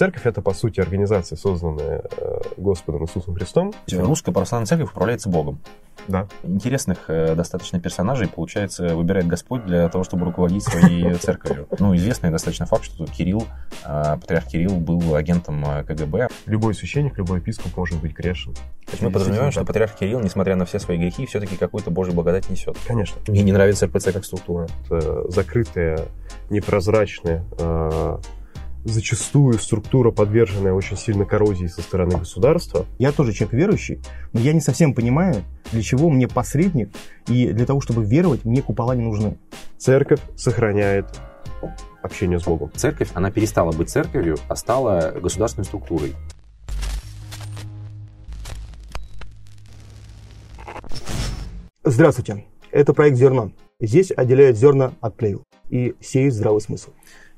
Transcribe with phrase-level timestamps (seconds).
[0.00, 3.74] церковь это, по сути, организация, созданная э, Господом Иисусом Христом.
[3.92, 5.60] Русская православная церковь управляется Богом.
[6.08, 6.26] Да.
[6.42, 11.68] Интересных э, достаточно персонажей, получается, выбирает Господь для того, чтобы руководить своей церковью.
[11.78, 13.46] Ну, известный достаточно факт, что Кирилл,
[13.84, 16.28] э, патриарх Кирилл был агентом э, КГБ.
[16.46, 18.54] Любой священник, любой епископ может быть грешен.
[18.54, 22.14] То есть мы подразумеваем, что патриарх Кирилл, несмотря на все свои грехи, все-таки какую-то Божью
[22.14, 22.78] благодать несет.
[22.86, 23.20] Конечно.
[23.28, 24.66] Мне не нравится РПЦ как структура.
[24.86, 26.06] Это закрытая,
[26.48, 27.44] непрозрачная,
[28.84, 32.86] зачастую структура, подверженная очень сильно коррозии со стороны государства.
[32.98, 34.00] Я тоже человек верующий,
[34.32, 36.90] но я не совсем понимаю, для чего мне посредник,
[37.28, 39.38] и для того, чтобы веровать, мне купола не нужны.
[39.78, 41.06] Церковь сохраняет
[42.02, 42.70] общение с Богом.
[42.74, 46.14] Церковь, она перестала быть церковью, а стала государственной структурой.
[51.84, 53.52] Здравствуйте, это проект «Зерно».
[53.80, 56.90] Здесь отделяют зерна от плевел и сеют здравый смысл.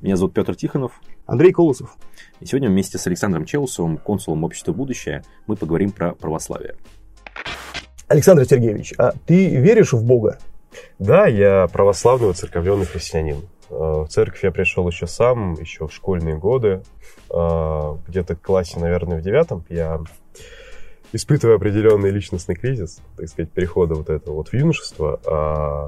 [0.02, 1.00] Меня зовут Петр Тихонов.
[1.26, 1.96] Андрей Колосов.
[2.40, 6.74] И сегодня вместе с Александром Челусовым, консулом общества «Будущее», мы поговорим про православие.
[8.08, 10.40] Александр Сергеевич, а ты веришь в Бога?
[10.98, 13.42] Да, я православный воцерковленный христианин.
[13.70, 16.82] Э, в церковь я пришел еще сам, еще в школьные годы.
[17.30, 20.00] Э, где-то в классе, наверное, в девятом я
[21.12, 25.86] испытывая определенный личностный кризис, так сказать, перехода вот этого вот в юношество, а,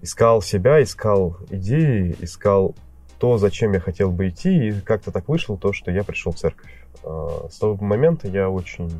[0.00, 2.74] искал себя, искал идеи, искал
[3.18, 6.36] то, зачем я хотел бы идти, и как-то так вышло то, что я пришел в
[6.36, 6.70] церковь.
[7.02, 8.90] А, с того момента я очень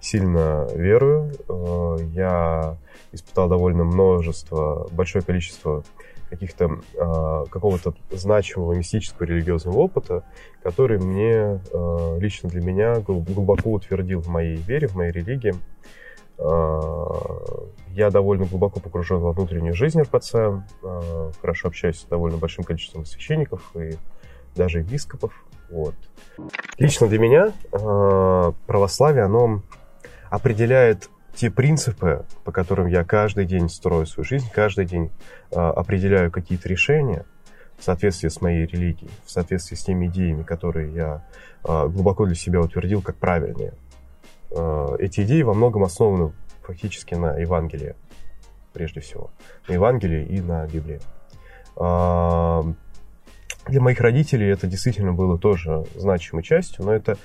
[0.00, 1.32] сильно верую.
[1.48, 2.76] А, я
[3.12, 5.82] испытал довольно множество, большое количество
[6.28, 6.80] каких-то
[7.52, 10.24] какого-то значимого мистического религиозного опыта,
[10.60, 11.60] который мне
[12.18, 15.54] лично для меня глубоко утвердил в моей вере, в моей религии.
[17.96, 23.06] Я довольно глубоко погружен во внутреннюю жизнь РПЦ, а, хорошо общаюсь с довольно большим количеством
[23.06, 23.96] священников и
[24.54, 25.32] даже епископов.
[25.70, 25.94] Вот.
[26.76, 29.62] Лично для меня а, православие, оно
[30.28, 35.10] определяет те принципы, по которым я каждый день строю свою жизнь, каждый день
[35.50, 37.24] определяю какие-то решения
[37.78, 41.24] в соответствии с моей религией, в соответствии с теми идеями, которые я
[41.62, 43.72] глубоко для себя утвердил как правильные.
[44.50, 47.96] Эти идеи во многом основаны фактически на Евангелие,
[48.72, 49.30] прежде всего.
[49.68, 51.00] На Евангелие и на Библии.
[51.76, 52.64] А,
[53.66, 57.16] для моих родителей это действительно было тоже значимой частью, но это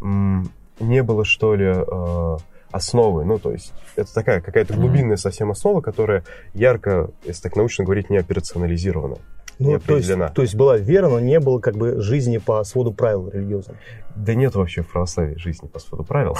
[0.00, 2.38] не было, что ли, а,
[2.70, 3.24] основы.
[3.24, 6.24] Ну, то есть это такая какая-то глубинная совсем основа, которая
[6.54, 9.16] ярко, если так научно говорить, не операционализирована.
[9.60, 12.92] Ну, то есть, то есть была вера, но не было как бы жизни по своду
[12.92, 13.76] правил религиозным.
[14.16, 16.36] Да нет вообще в православии жизни по своду правил.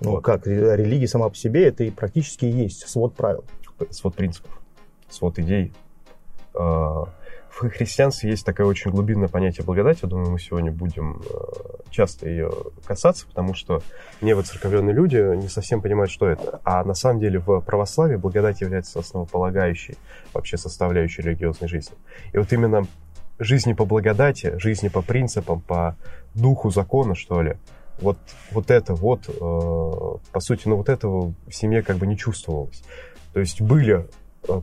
[0.00, 0.24] Ну вот.
[0.24, 3.44] как, религия сама по себе это и практически и есть свод правил.
[3.90, 4.50] Свод принципов,
[5.08, 5.72] свод идей.
[7.50, 10.00] В христианстве есть такое очень глубинное понятие благодати.
[10.02, 12.50] Я думаю, мы сегодня будем а, часто ее
[12.84, 13.82] касаться, потому что
[14.20, 16.60] невоцерковленные люди не совсем понимают, что это.
[16.64, 19.96] А на самом деле в православии благодать является основополагающей
[20.32, 21.96] вообще составляющей религиозной жизни.
[22.32, 22.86] И вот именно
[23.38, 25.96] жизни по благодати, жизни по принципам, по
[26.34, 27.56] духу закона, что ли,
[28.00, 28.18] вот,
[28.52, 29.32] вот это вот, э,
[30.32, 32.82] по сути, ну вот этого в семье как бы не чувствовалось.
[33.32, 34.04] То есть были э,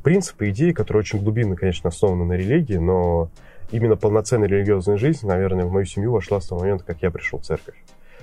[0.03, 3.29] принципы, идеи, которые очень глубинно, конечно, основаны на религии, но
[3.71, 7.39] именно полноценная религиозная жизнь, наверное, в мою семью вошла с того момента, как я пришел
[7.39, 7.75] в церковь.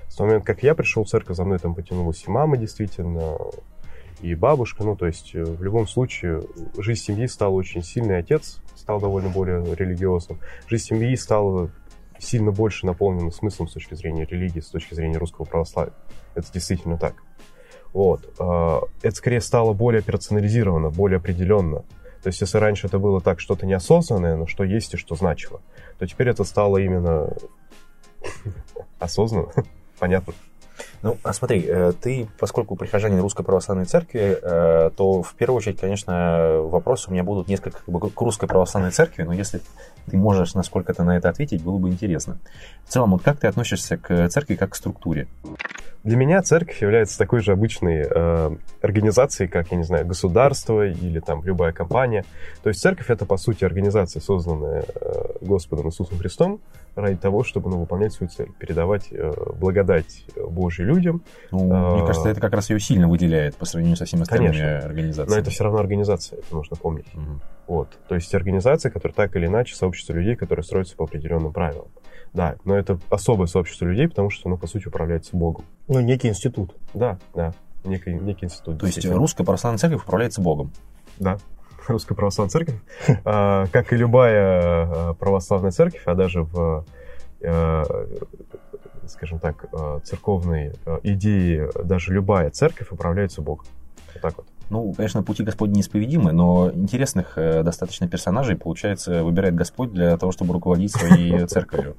[0.09, 3.37] С того момента, как я пришел в церковь, за мной там потянулась и мама, действительно,
[4.21, 4.85] и бабушка.
[4.85, 6.43] Ну, то есть, э, в любом случае,
[6.79, 8.19] жизнь семьи стала очень сильной.
[8.19, 10.39] Отец стал довольно более религиозным.
[10.69, 11.71] Жизнь семьи стала
[12.19, 15.95] сильно больше наполнено смыслом с точки зрения религии, с точки зрения русского православия.
[16.35, 17.24] Это действительно так.
[17.95, 18.29] Вот.
[18.39, 21.85] А, это скорее стало более персонализировано, более определенно.
[22.23, 25.63] То есть, если раньше это было так что-то неосознанное, но что есть и что значило,
[25.99, 27.33] то теперь это стало именно
[28.99, 29.53] осознанно,
[29.99, 30.35] понятно.
[31.05, 35.79] Ну, а смотри, э, ты, поскольку прихожанин Русской Православной Церкви, э, то в первую очередь,
[35.79, 39.61] конечно, вопросы у меня будут несколько как бы, к Русской Православной Церкви, но если
[40.07, 42.39] ты можешь насколько-то на это ответить, было бы интересно.
[42.87, 45.29] В целом, вот как ты относишься к церкви как к структуре?
[46.05, 51.21] Для меня церковь является такой же обычной э, организацией, как, я не знаю, государство или
[51.21, 52.25] там любая компания.
[52.63, 56.61] То есть церковь это, по сути, организация, созданная э, Господом Иисусом Христом
[56.95, 61.23] ради того, чтобы ну, выполнять свою цель, передавать э, благодать Божью людям.
[61.51, 64.53] Ну, э, мне кажется, это как раз ее сильно выделяет по сравнению со всеми остальными
[64.53, 65.35] Конечно, организациями.
[65.35, 67.07] Но это все равно организация, это нужно помнить.
[67.15, 67.41] Угу.
[67.67, 67.99] Вот.
[68.09, 71.89] То есть организация, которая так или иначе сообщество людей, которые строятся по определенным правилам.
[72.33, 75.65] Да, но это особое сообщество людей, потому что оно, по сути, управляется Богом.
[75.87, 76.75] Ну, некий институт.
[76.93, 77.55] Да, да,
[77.85, 78.81] некий, некий институт.
[78.81, 80.73] То есть русская православная церковь управляется Богом?
[81.21, 81.39] Да,
[81.89, 82.77] русская православная церковь,
[83.25, 86.85] а, как и любая а, православная церковь, а даже в,
[87.43, 88.07] а,
[89.07, 89.67] скажем так,
[90.05, 90.73] церковной
[91.03, 93.67] идеи даже любая церковь управляется Богом.
[94.15, 94.47] Вот так вот.
[94.71, 100.33] Ну, конечно, пути Господни неисповедимы, но интересных э, достаточно персонажей, получается, выбирает Господь для того,
[100.33, 101.97] чтобы руководить своей церковью.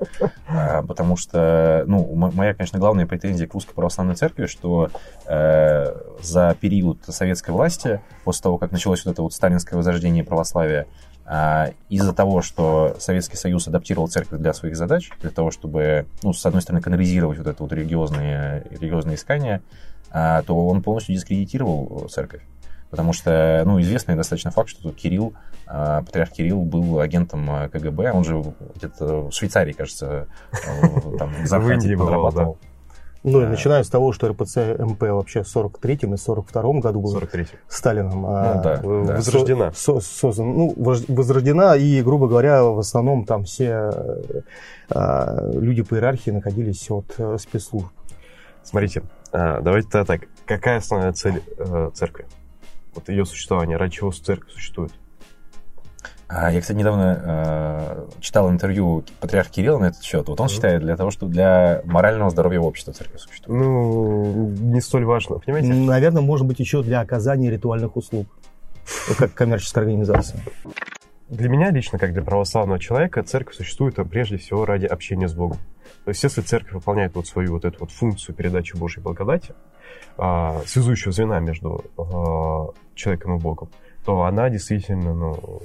[0.48, 4.90] А, потому что, ну, моя, конечно, главная претензия к русской православной церкви, что
[5.28, 10.88] э, за период советской власти, после того, как началось вот это вот сталинское возрождение православия,
[11.28, 16.34] а, из-за того, что Советский Союз адаптировал церковь для своих задач, для того, чтобы, ну,
[16.34, 19.62] с одной стороны, канализировать вот это вот религиозные, религиозные искания,
[20.12, 22.42] а, то он полностью дискредитировал церковь.
[22.96, 25.34] Потому что, ну, известный достаточно факт, что тут Кирилл,
[25.68, 28.42] а, патриарх Кирилл был агентом КГБ, он же
[28.76, 30.28] где-то в Швейцарии, кажется,
[31.20, 32.58] там в Индии подрабатывал.
[33.28, 37.12] Ну, и начиная с того, что РПЦ МП вообще в 43-м и 42-м году был
[37.12, 39.72] 43 Сталином ну, да, возрождена.
[39.74, 43.92] Со, создан, ну, возрождена, и, грубо говоря, в основном там все
[44.90, 47.88] а, люди по иерархии находились от а, спецслужб.
[48.64, 49.02] Смотрите,
[49.32, 50.30] а, давайте тогда так.
[50.46, 52.26] Какая основная цель а, церкви?
[52.96, 54.92] Вот ее существование, ради чего церковь существует?
[56.28, 60.28] А, я, кстати, недавно э, читал интервью патриарха Кирилла на этот счет.
[60.28, 60.50] Вот он mm-hmm.
[60.50, 63.62] считает для того, что для морального здоровья общества церковь существует.
[63.62, 65.72] Ну, не столь важно, понимаете?
[65.72, 68.28] Наверное, может быть, еще для оказания ритуальных услуг,
[69.08, 70.42] ну, как коммерческая организация.
[71.30, 75.58] Для меня лично, как для православного человека, церковь существует прежде всего ради общения с Богом.
[76.06, 79.54] То есть, если церковь выполняет вот свою вот эту вот функцию передачи Божьей благодати,
[80.18, 83.70] а, связующего звена между а, человеком и Богом,
[84.06, 85.62] то она действительно, ну,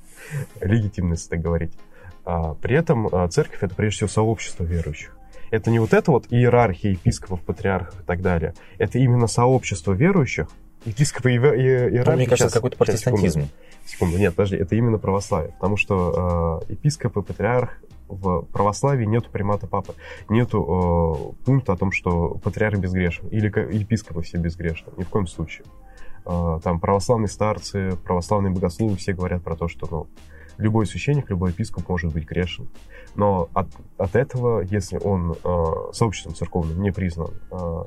[0.60, 1.72] легитимность, так говорить.
[2.24, 5.16] А, при этом а, церковь это прежде всего сообщество верующих.
[5.50, 8.54] Это не вот это вот иерархия епископов, патриархов и так далее.
[8.78, 10.48] Это именно сообщество верующих.
[10.84, 12.10] Епископы и иерархи...
[12.10, 13.42] Ну, мне кажется, какой-то протестантизм.
[13.42, 13.54] Секунду,
[13.86, 14.18] секунду.
[14.18, 15.52] Нет, подожди, это именно православие.
[15.52, 19.94] Потому что э, епископ и патриарх в православии нету примата папы.
[20.28, 23.28] Нету э, пункта о том, что патриарх безгрешен.
[23.28, 24.92] Или епископы все безгрешны.
[24.96, 25.64] Ни в коем случае.
[26.24, 30.06] А, там православные старцы, православные богословы все говорят про то, что ну,
[30.58, 32.68] любой священник, любой епископ может быть грешен.
[33.14, 33.68] Но от,
[33.98, 37.84] от этого, если он э, сообществом церковным не признан э,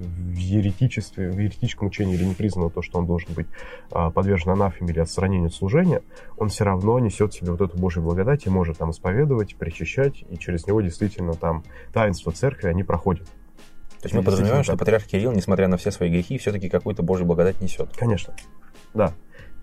[0.00, 3.46] в еретичестве, в еретическом учении или не признано то, что он должен быть
[3.92, 6.02] э, подвержен анафеме или отстранению от служения,
[6.38, 10.24] он все равно несет в себе вот эту Божью благодать и может там исповедовать, причащать,
[10.28, 13.26] и через него действительно там таинство церкви, они проходят.
[14.00, 17.26] То есть мы подразумеваем, что патриарх Кирилл, несмотря на все свои грехи, все-таки какую-то Божью
[17.26, 17.94] благодать несет.
[17.96, 18.34] Конечно.
[18.94, 19.12] Да.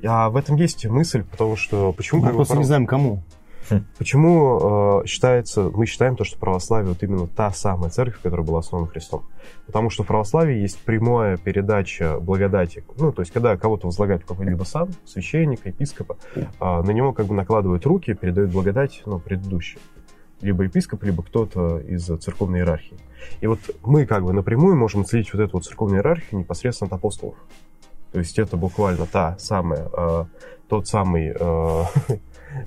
[0.06, 2.24] А в этом есть мысль, потому что почему...
[2.24, 3.24] Мы просто не знаем, кому.
[3.98, 8.60] Почему э, считается, мы считаем то, что православие вот именно та самая церковь, которая была
[8.60, 9.24] основана Христом?
[9.66, 12.84] Потому что в православии есть прямая передача благодати.
[12.98, 17.34] Ну, то есть, когда кого-то возлагают какой-либо сан, священника, епископа, э, на него как бы
[17.34, 19.80] накладывают руки, передают благодать, ну, предыдущей
[20.42, 22.98] либо епископ, либо кто-то из церковной иерархии.
[23.42, 26.94] И вот мы как бы напрямую можем отследить вот эту вот церковную иерархию непосредственно от
[26.94, 27.36] апостолов.
[28.12, 30.26] То есть это буквально та самая, э,
[30.70, 31.84] тот самый, э,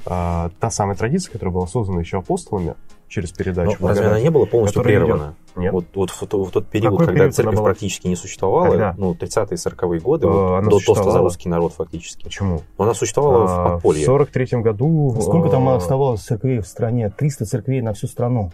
[0.04, 2.74] э, та самая традиция, которая была создана еще апостолами,
[3.10, 3.76] через передачу.
[3.80, 5.34] Но разве она не была полностью прервана?
[5.56, 5.72] Нет.
[5.72, 7.64] Вот, вот в, в тот период, Какой когда период церковь была...
[7.64, 8.94] практически не существовала, когда?
[8.96, 12.22] ну, 30-е, 40-е годы, э, вот, до тоста за русский народ фактически.
[12.22, 12.62] Почему?
[12.78, 14.06] Но она существовала а, в подполье.
[14.06, 15.16] В 43-м году...
[15.20, 17.10] Сколько там оставалось церквей в стране?
[17.10, 18.52] 300 церквей на всю страну.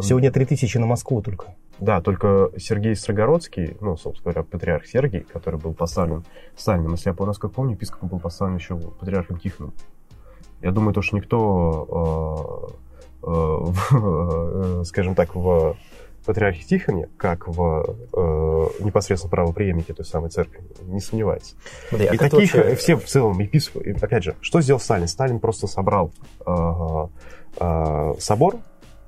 [0.00, 1.54] Сегодня 3000 на Москву только.
[1.80, 6.24] Да, только Сергей Строгородский, ну, собственно говоря, патриарх Сергий, который был поставлен
[6.56, 9.72] Сталином, если я, насколько помню, епископом был поставлен еще патриархом Тихоном.
[10.64, 12.84] Я думаю, то, что никто э,
[13.26, 15.76] Э, скажем так, в
[16.26, 21.54] патриархе Тихоне, как в э, непосредственно правоприемнике той самой церкви, не сомневается.
[21.88, 22.76] Смотри, а и таких вообще...
[22.76, 25.08] все в целом епископы, опять же, что сделал Сталин?
[25.08, 26.12] Сталин просто собрал
[26.46, 27.06] э,
[27.60, 28.56] э, собор,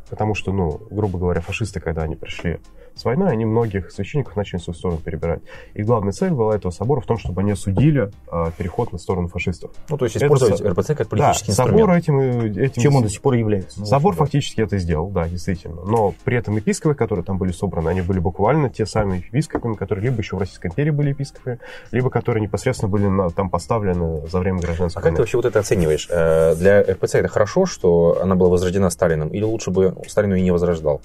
[0.08, 2.58] потому что, ну, грубо говоря, фашисты, когда они пришли
[2.96, 5.42] с войной они многих священников начали в свою сторону перебирать.
[5.74, 9.28] И главная цель была этого собора в том, чтобы они осудили а, переход на сторону
[9.28, 9.70] фашистов.
[9.90, 11.78] Ну, то есть использовать это, РПЦ как политический да, инструмент.
[11.78, 12.18] собор этим,
[12.58, 12.82] этим...
[12.82, 13.80] Чем он до сих пор является.
[13.80, 15.82] Ну, собор ну, фактически это сделал, да, действительно.
[15.82, 20.04] Но при этом епископы, которые там были собраны, они были буквально те самые епископы, которые
[20.06, 21.58] либо еще в Российской империи были епископы,
[21.90, 25.16] либо которые непосредственно были на, там поставлены за время гражданской а войны.
[25.16, 26.08] как ты вообще вот это оцениваешь?
[26.10, 30.42] Э, для РПЦ это хорошо, что она была возрождена Сталином, или лучше бы Сталину и
[30.42, 31.02] не возрождал?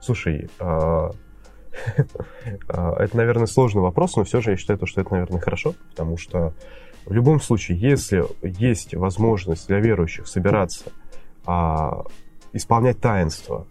[0.00, 1.10] Слушай, а,
[2.68, 6.16] А, это, наверное, сложный вопрос, но все же я считаю, что это, наверное, хорошо, потому
[6.16, 6.52] что
[7.04, 10.86] в любом случае, если есть возможность для верующих собираться,
[11.46, 12.04] а,
[12.52, 13.66] исполнять таинство,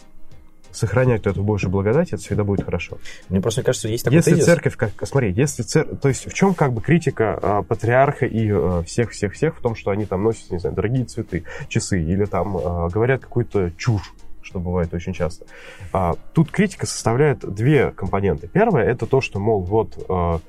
[0.72, 2.98] сохранять эту Божью благодать, это всегда будет хорошо.
[3.30, 4.46] Мне просто кажется, есть такой Если тезис...
[4.46, 8.84] церковь, как, смотри, если церковь, то есть в чем как бы критика а, патриарха и
[8.84, 12.90] всех-всех-всех в том, что они там носят, не знаю, дорогие цветы, часы, или там а,
[12.90, 15.46] говорят какую-то чушь, что бывает очень часто.
[15.92, 18.48] А, тут критика составляет две компоненты.
[18.48, 20.40] Первое это то, что, мол, вот а,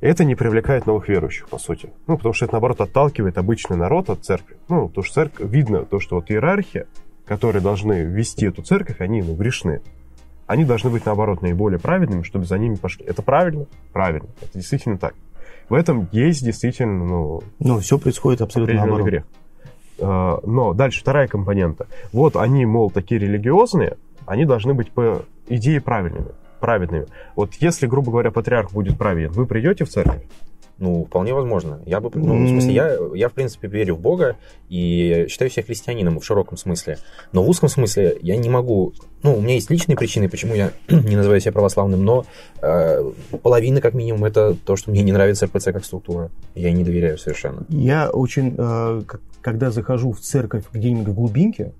[0.00, 1.90] это не привлекает новых верующих, по сути.
[2.06, 4.56] Ну, потому что это, наоборот, отталкивает обычный народ от церкви.
[4.68, 6.86] Ну, потому что церковь, видно то, что вот иерархия,
[7.26, 9.82] которые должны вести эту церковь, они, ну, грешны.
[10.46, 13.04] Они должны быть, наоборот, наиболее праведными, чтобы за ними пошли.
[13.04, 13.66] Это правильно?
[13.92, 14.28] Правильно.
[14.40, 15.14] Это действительно так.
[15.68, 17.42] В этом есть действительно, ну...
[17.60, 19.06] Ну, все происходит абсолютно наоборот.
[19.06, 19.24] грех.
[20.00, 21.86] А, но дальше вторая компонента.
[22.12, 26.28] Вот они, мол, такие религиозные, они должны быть по идее правильными,
[26.60, 27.06] праведными.
[27.36, 30.22] Вот если, грубо говоря, патриарх будет праведен, вы придете в церковь?
[30.80, 31.82] Ну, вполне возможно.
[31.84, 34.36] Я бы, ну, в смысле, я, я, в принципе, верю в Бога
[34.70, 36.96] и считаю себя христианином в широком смысле.
[37.32, 38.94] Но в узком смысле я не могу...
[39.22, 42.24] Ну, у меня есть личные причины, почему я не называю себя православным, но
[42.62, 46.30] э, половина, как минимум, это то, что мне не нравится РПЦ как структура.
[46.54, 47.66] Я не доверяю совершенно.
[47.68, 48.54] Я очень...
[48.56, 49.02] Э,
[49.42, 51.72] когда захожу в церковь где-нибудь в глубинке,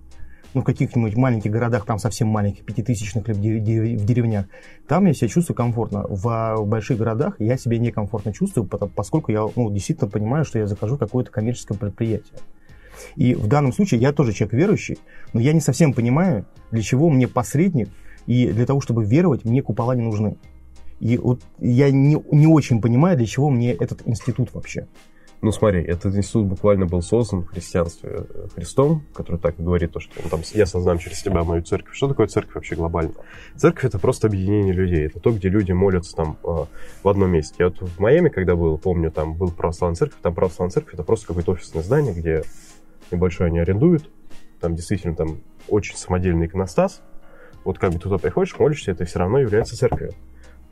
[0.54, 4.46] ну, в каких-нибудь маленьких городах, там совсем маленьких, пятитысячных или в деревнях,
[4.88, 6.04] там я себя чувствую комфортно.
[6.08, 10.96] В, больших городах я себя некомфортно чувствую, поскольку я ну, действительно понимаю, что я захожу
[10.96, 12.38] в какое-то коммерческое предприятие.
[13.16, 14.98] И в данном случае я тоже человек верующий,
[15.32, 17.88] но я не совсем понимаю, для чего мне посредник,
[18.26, 20.36] и для того, чтобы веровать, мне купола не нужны.
[20.98, 24.86] И вот я не, не очень понимаю, для чего мне этот институт вообще.
[25.42, 29.92] Ну, смотри, этот институт буквально был создан в христианстве э, Христом, который так и говорит,
[29.92, 31.94] то, что он там, я создам через тебя мою церковь.
[31.94, 33.14] Что такое церковь вообще глобально?
[33.56, 35.06] Церковь— это просто объединение людей.
[35.06, 36.64] Это то, где люди молятся там э,
[37.02, 37.54] в одном месте.
[37.58, 41.04] Я вот в Майами, когда был, помню, там был православная церковь, там православная церковь— это
[41.04, 42.42] просто какое-то офисное здание, где
[43.10, 44.10] небольшое они арендуют.
[44.60, 47.00] Там действительно там очень самодельный иконостас.
[47.64, 50.12] Вот как бы туда приходишь, молишься, это все равно является церковью.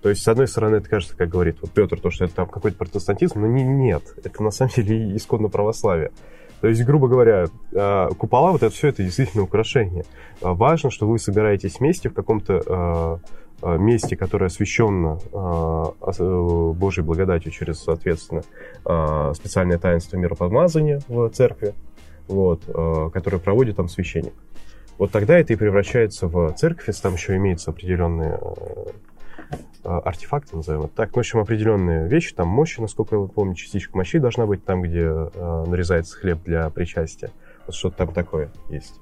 [0.02, 2.46] То есть, с одной стороны, это кажется, как говорит вот Петр, то, что это там
[2.46, 6.12] какой-то протестантизм, но не, нет, это на самом деле исконно православие.
[6.60, 10.04] То есть, грубо говоря, а, купола, вот это все, это действительно украшение.
[10.40, 15.18] А, важно, что вы собираетесь вместе в каком-то а, месте, которое освящено
[16.74, 18.42] Божьей благодатью через, соответственно,
[19.34, 21.74] специальное таинство миропомазания в церкви,
[22.28, 22.62] вот,
[23.12, 24.32] которое проводит там священник.
[24.96, 28.90] Вот тогда это и превращается в церковь, если там еще имеются определенные Э,
[29.84, 31.14] артефакты, назовем это так.
[31.14, 35.02] В общем, определенные вещи, там мощи, насколько я помню, частичка мощи должна быть там, где
[35.02, 37.30] э, нарезается хлеб для причастия.
[37.66, 39.00] Вот что-то там такое есть.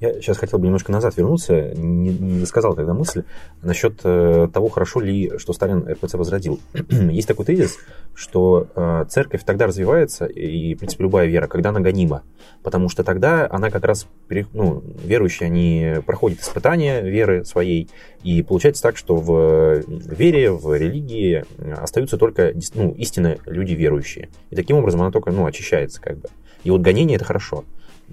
[0.00, 3.24] Я сейчас хотел бы немножко назад вернуться, не, не сказал тогда мысль
[3.62, 6.60] насчет э, того, хорошо ли, что Сталин РПЦ возродил.
[6.88, 7.78] Есть такой тезис,
[8.14, 12.22] что э, церковь тогда развивается, и, в принципе, любая вера, когда она гонима.
[12.62, 14.06] Потому что тогда она как раз,
[14.52, 17.90] ну, верующие, они проходят испытания веры своей,
[18.22, 21.44] и получается так, что в вере, в религии
[21.76, 24.28] остаются только ну, истинно люди верующие.
[24.50, 26.28] И таким образом она только ну, очищается как бы.
[26.62, 27.64] И вот гонение это хорошо.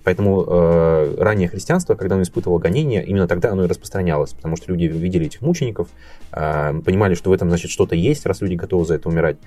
[0.06, 4.72] Поэтому э, раннее христианство, когда оно испытывало гонения, именно тогда оно и распространялось, потому что
[4.72, 5.88] люди видели этих мучеников,
[6.32, 9.38] э, понимали, что в этом, значит, что-то есть, раз люди готовы за это умирать.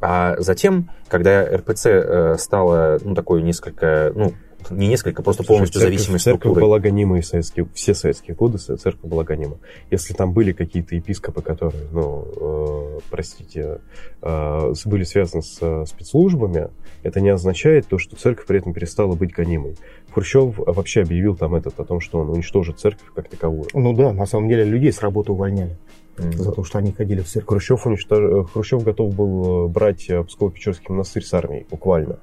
[0.00, 4.32] А затем, когда РПЦ э, стало, ну, такой несколько, ну,
[4.70, 6.62] не несколько, просто полностью церковь, зависимой церковь структурой.
[6.62, 9.58] была гонима и советские, все советские годы церковь была гонима.
[9.90, 13.80] Если там были какие-то епископы, которые, ну, э, простите,
[14.22, 16.68] э, были связаны с э, спецслужбами,
[17.02, 19.76] это не означает то, что церковь при этом перестала быть гонимой.
[20.12, 23.68] Хрущев вообще объявил там этот о том, что он уничтожит церковь как таковую.
[23.74, 25.76] Ну да, на самом деле людей с работы увольняли.
[26.16, 26.36] Mm-hmm.
[26.38, 27.48] За то, что они ходили в церковь.
[27.48, 28.18] Хрущев, уничтож...
[28.18, 32.18] Э, Хрущев готов был э, брать Псково-Печорский монастырь с армией, буквально.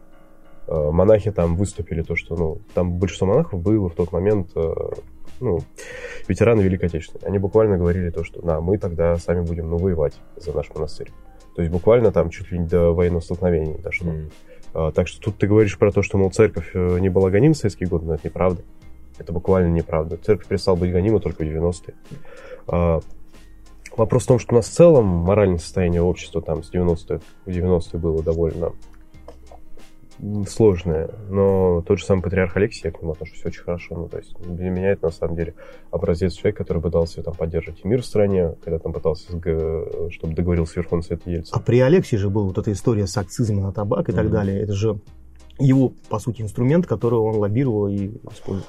[0.67, 4.51] Монахи там выступили, то, что, ну, там большинство монахов было в тот момент,
[5.39, 5.59] ну,
[6.27, 7.27] ветераны Великой Отечественной.
[7.27, 11.11] Они буквально говорили то, что, да, мы тогда сами будем, ну, воевать за наш монастырь.
[11.55, 14.11] То есть буквально там чуть ли не до военного столкновения дошло.
[14.11, 14.31] Mm.
[14.73, 17.53] А, так что тут ты говоришь про то, что, мол, церковь э, не была гонима
[17.53, 18.63] в советские годы, но это неправда.
[19.19, 20.17] Это буквально неправда.
[20.17, 21.93] Церковь перестала быть гонима только в 90-е.
[22.67, 22.99] А,
[23.95, 27.49] вопрос в том, что у нас в целом моральное состояние общества там с 90-х, в
[27.49, 28.71] 90-е было довольно
[30.47, 33.95] сложная, но тот же самый патриарх Алексей, я к нему отношусь очень хорошо.
[33.95, 35.53] Ну, то есть для меня это на самом деле
[35.91, 39.27] образец человека, который пытался там поддерживать мир в стране, когда там пытался,
[40.09, 41.53] чтобы договорился Верховный Совет Ельцин.
[41.55, 44.15] А при Алексее же была вот эта история с акцизами на табак и mm-hmm.
[44.15, 44.61] так далее.
[44.61, 44.99] Это же
[45.59, 48.67] его, по сути, инструмент, который он лоббировал и использовал.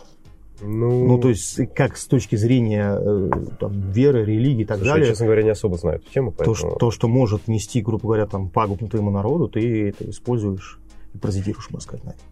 [0.61, 4.91] Ну, ну, то есть, как с точки зрения э, там, веры, религии и так Слушай,
[4.91, 5.07] далее.
[5.07, 6.31] Я, честно говоря, не особо знаю эту тему.
[6.31, 6.55] Поэтому...
[6.55, 10.79] То, что, то, что может нести, грубо говоря, там, пагубно твоему народу, ты это используешь
[11.15, 12.23] и паразитируешь, можно сказать, на этом.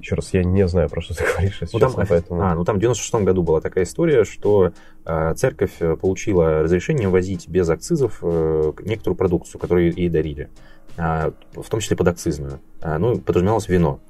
[0.00, 2.42] Еще раз, я не знаю, про что ты говоришь, если ну, честно, там, поэтому...
[2.42, 4.72] А, ну там в 96 году была такая история, что
[5.04, 10.48] э, церковь получила разрешение возить без акцизов э, некоторую продукцию, которую ей дарили,
[10.96, 12.60] э, в том числе подакцизную.
[12.80, 14.00] Э, ну, подразумевалось вино.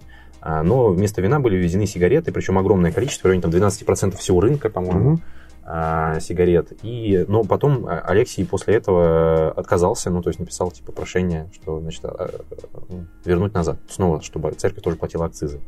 [0.40, 4.40] А, но вместо вина были ввезены сигареты, причем огромное количество, в районе там, 12% всего
[4.40, 5.22] рынка, по-моему, Мгм.
[5.72, 6.72] А, сигарет.
[6.82, 11.80] И, но потом а, Алексей после этого отказался, ну, то есть написал типа прошение, что,
[11.80, 15.60] значит, а, а, вернуть назад, снова, чтобы церковь тоже платила акцизы.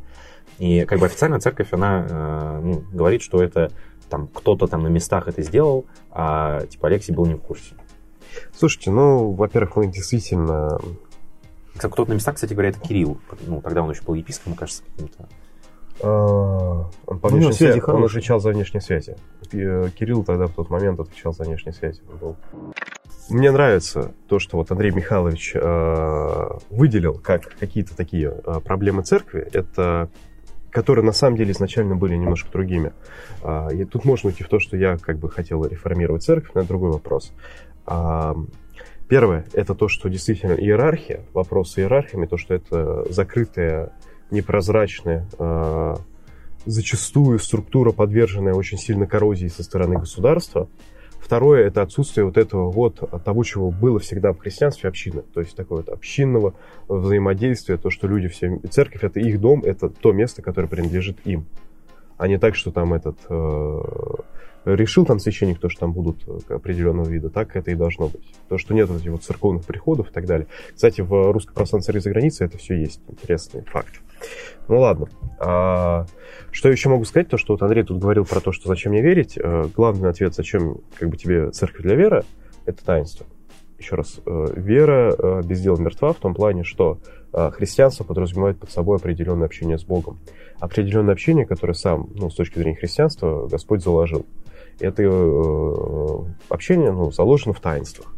[0.59, 3.71] И как бы официально церковь, она а, ну, говорит, что это
[4.09, 7.75] там кто-то там на местах это сделал, а типа Алексей был не в курсе.
[8.57, 10.79] Слушайте, ну, во-первых, мы действительно...
[11.75, 13.19] Кто-то на местах, кстати говоря, это Кирилл.
[13.47, 15.27] Ну, тогда он еще был епископом, кажется, каким-то.
[16.01, 19.15] А, Он, по внешней связи связи, он отвечал за внешние связи.
[19.51, 22.01] Э, Кирилл тогда в тот момент отвечал за внешние связи.
[22.11, 22.35] Он был.
[23.29, 29.47] Мне нравится то, что вот Андрей Михайлович э, выделил как какие-то такие э, проблемы церкви.
[29.53, 30.09] Это
[30.71, 32.93] которые на самом деле изначально были немножко другими.
[33.43, 36.61] А, И тут можно уйти в то, что я как бы хотел реформировать церковь, но
[36.61, 37.31] это другой вопрос.
[37.85, 38.35] А,
[39.07, 43.91] Первое, это то, что действительно иерархия, вопрос с иерархиями, то, что это закрытая,
[44.33, 45.95] непрозрачная, а,
[46.65, 50.67] зачастую структура, подверженная очень сильно коррозии со стороны государства.
[51.19, 55.23] Второе– это отсутствие вот этого вот того, чего было всегда в христианстве общины.
[55.33, 56.53] То есть такое вот общинного
[56.89, 58.59] взаимодействия, то, что люди все...
[58.69, 61.45] Церковь– это их дом, это то место, которое принадлежит им.
[62.17, 63.17] А не так, что там этот...
[64.65, 68.33] решил там священник, то, что там будут э, определенного вида, так это и должно быть.
[68.49, 70.47] То, что нет вот этих вот церковных приходов и так далее.
[70.73, 71.07] Кстати, в
[71.53, 73.01] православной церкви за границей это все есть.
[73.09, 74.01] Интересный факт.
[74.67, 75.07] Ну ладно.
[75.39, 76.05] А,
[76.51, 78.93] что я еще могу сказать, то, что вот Андрей тут говорил про то, что зачем
[78.93, 79.37] мне верить.
[79.37, 82.23] Э, главный ответ, зачем как бы тебе церковь для веры,
[82.65, 83.25] это таинство.
[83.77, 86.99] Еще раз, э, вера без дела мертва в том плане, что
[87.33, 90.19] христианство подразумевает под собой определенное общение с Богом.
[90.59, 94.27] Определенное общение, которое сам, ну, с точки зрения христианства, Господь заложил.
[94.83, 96.17] Это э,
[96.49, 98.13] общение ну, заложено в таинствах.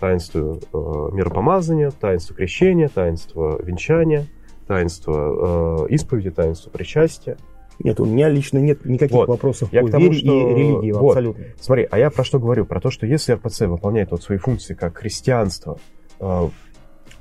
[0.00, 0.76] Таинство э,
[1.12, 4.26] миропомазания, таинство крещения, таинство венчания,
[4.66, 7.36] таинство э, исповеди, таинство причастия.
[7.80, 9.28] Нет, у меня лично нет никаких Вот.
[9.28, 11.08] вопросов Я по к тому, вере что- и религии вот.
[11.10, 11.44] абсолютно.
[11.60, 12.64] Смотри, а я про что говорю?
[12.64, 15.78] Про то, что если РПЦ выполняет вот свои функции как христианство,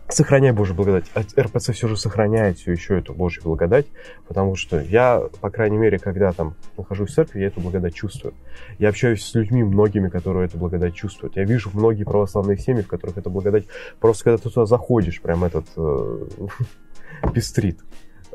[0.09, 3.87] сохраняя Божью благодать, а РПЦ все же сохраняет все еще эту Божью благодать,
[4.27, 8.33] потому что я, по крайней мере, когда там нахожусь в церкви, я эту благодать чувствую.
[8.79, 11.35] Я общаюсь с людьми, многими, которые эту благодать чувствуют.
[11.35, 13.65] Я вижу многие православные семьи, в которых эта благодать,
[13.99, 16.27] просто когда ты туда заходишь, прям этот э,
[17.33, 17.79] пестрит.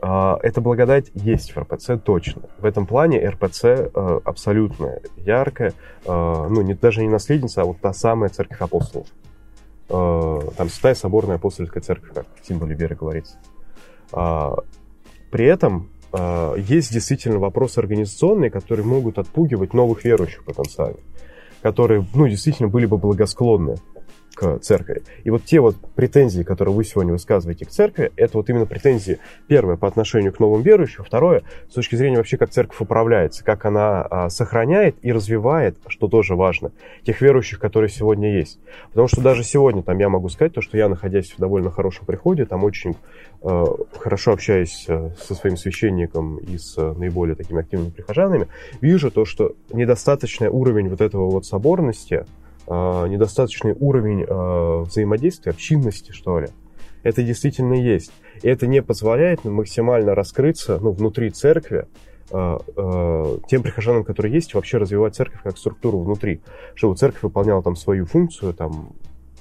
[0.00, 2.42] А, Эта благодать есть в РПЦ точно.
[2.58, 5.72] В этом плане РПЦ э, абсолютно яркая,
[6.04, 9.08] э, ну, не, даже не наследница, а вот та самая церковь апостолов.
[9.88, 13.38] Э, Там Святая Соборная Апостольская Церковь, как в символе веры говорится.
[14.12, 14.54] А,
[15.30, 20.98] При этом э, есть действительно вопросы организационные, которые могут отпугивать новых верующих потенциально,
[21.62, 23.76] которые, ну, действительно были бы благосклонны
[24.38, 25.02] к церкви.
[25.24, 29.18] И вот те вот претензии, которые вы сегодня высказываете к церкви, это вот именно претензии,
[29.48, 33.64] первое, по отношению к новым верующим, второе, с точки зрения вообще, как церковь управляется, как
[33.64, 36.70] она а, сохраняет и развивает, что тоже важно,
[37.02, 38.60] тех верующих, которые сегодня есть.
[38.90, 42.06] Потому что даже сегодня там я могу сказать то, что я, находясь в довольно хорошем
[42.06, 42.94] приходе, там очень
[43.42, 43.64] э,
[43.98, 48.46] хорошо общаюсь э, со своим священником и с э, наиболее такими активными прихожанами,
[48.80, 52.24] вижу то, что недостаточный уровень вот этого вот соборности,
[52.70, 56.48] недостаточный уровень э, взаимодействия, общинности, что ли,
[57.02, 58.12] это действительно есть.
[58.42, 61.86] И это не позволяет максимально раскрыться ну, внутри церкви,
[62.30, 62.58] э,
[63.48, 66.40] тем прихожанам, которые есть, вообще развивать церковь как структуру внутри,
[66.74, 68.92] чтобы церковь выполняла там свою функцию, там,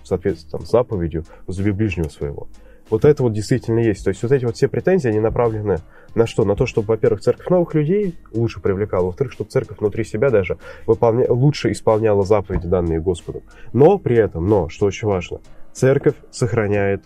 [0.04, 2.48] в соответствии там, заповедью, возлюби ближнего своего.
[2.90, 4.04] Вот это вот действительно есть.
[4.04, 5.80] То есть вот эти вот все претензии, они направлены
[6.18, 6.44] на что?
[6.44, 10.58] На то, чтобы, во-первых, церковь новых людей лучше привлекала, во-вторых, чтобы церковь внутри себя даже
[10.86, 11.32] выполня...
[11.32, 13.44] лучше исполняла заповеди, данные Господом.
[13.74, 15.40] Но при этом, но, что очень важно,
[15.74, 17.04] церковь сохраняет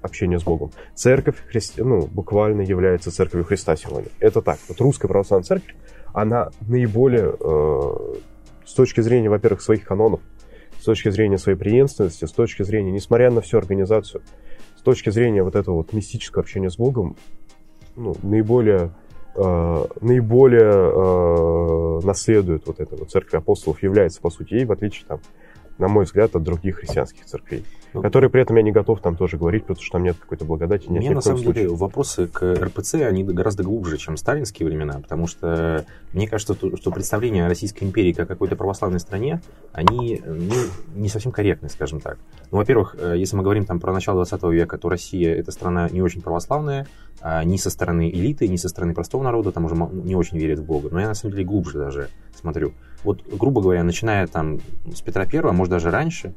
[0.00, 0.70] общение с Богом.
[0.94, 1.82] Церковь христи...
[1.82, 4.08] ну, буквально является церковью Христа сегодня.
[4.18, 4.58] Это так.
[4.68, 5.74] Вот русская православная церковь,
[6.12, 8.14] она наиболее э,
[8.64, 10.20] с точки зрения, во-первых, своих канонов,
[10.80, 14.22] с точки зрения своей преемственности, с точки зрения, несмотря на всю организацию,
[14.76, 17.16] с точки зрения вот этого вот мистического общения с Богом,
[17.96, 18.90] ну, наиболее,
[19.34, 23.10] э, наиболее э, наследует вот эта вот.
[23.10, 25.20] Церковь апостолов, является, по сути, ей, в отличие, там,
[25.82, 27.64] на мой взгляд, от других христианских церквей.
[27.94, 30.46] Ну, которые при этом я не готов там тоже говорить, потому что там нет какой-то
[30.46, 30.86] благодати.
[30.86, 31.76] У Нет, меня ни на самом деле случае.
[31.76, 37.44] вопросы к РПЦ, они гораздо глубже, чем сталинские времена, потому что мне кажется, что представления
[37.44, 39.42] о Российской империи как какой-то православной стране,
[39.72, 40.54] они ну,
[40.94, 42.16] не совсем корректны, скажем так.
[42.50, 45.88] Ну, во-первых, э, если мы говорим там про начало 20 века, то Россия это страна
[45.90, 46.86] не очень православная,
[47.20, 50.60] а, ни со стороны элиты, ни со стороны простого народа, там уже не очень верят
[50.60, 50.88] в Бога.
[50.90, 52.72] Но я на самом деле глубже даже смотрю.
[53.04, 54.60] Вот, грубо говоря, начиная там
[54.94, 56.34] с Петра Первого, а может даже раньше,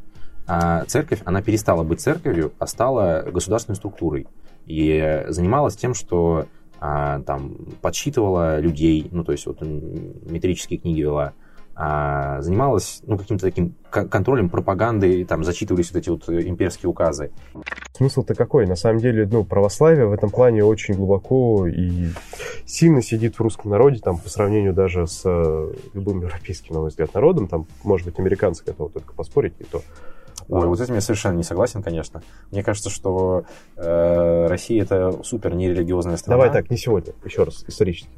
[0.48, 4.28] а церковь, она перестала быть церковью, а стала государственной структурой.
[4.66, 6.48] И занималась тем, что
[6.80, 11.34] а, там подсчитывала людей, ну, то есть вот метрические книги вела,
[11.76, 17.32] а, занималась ну, каким-то таким контролем пропаганды, там зачитывались вот эти вот имперские указы.
[17.94, 18.66] Смысл-то какой?
[18.66, 22.10] На самом деле, ну, православие в этом плане очень глубоко и
[22.66, 26.90] сильно сидит в русском народе, там, по сравнению даже с э, любым европейским, на мой
[26.90, 29.82] взгляд, народом, там, может быть, американцы готовы только поспорить, и то.
[30.48, 32.22] Ой, вот с этим я совершенно не согласен, конечно.
[32.52, 36.44] Мне кажется, что э, Россия это супер нерелигиозная страна.
[36.44, 38.10] Давай так, не сегодня, еще раз, исторически.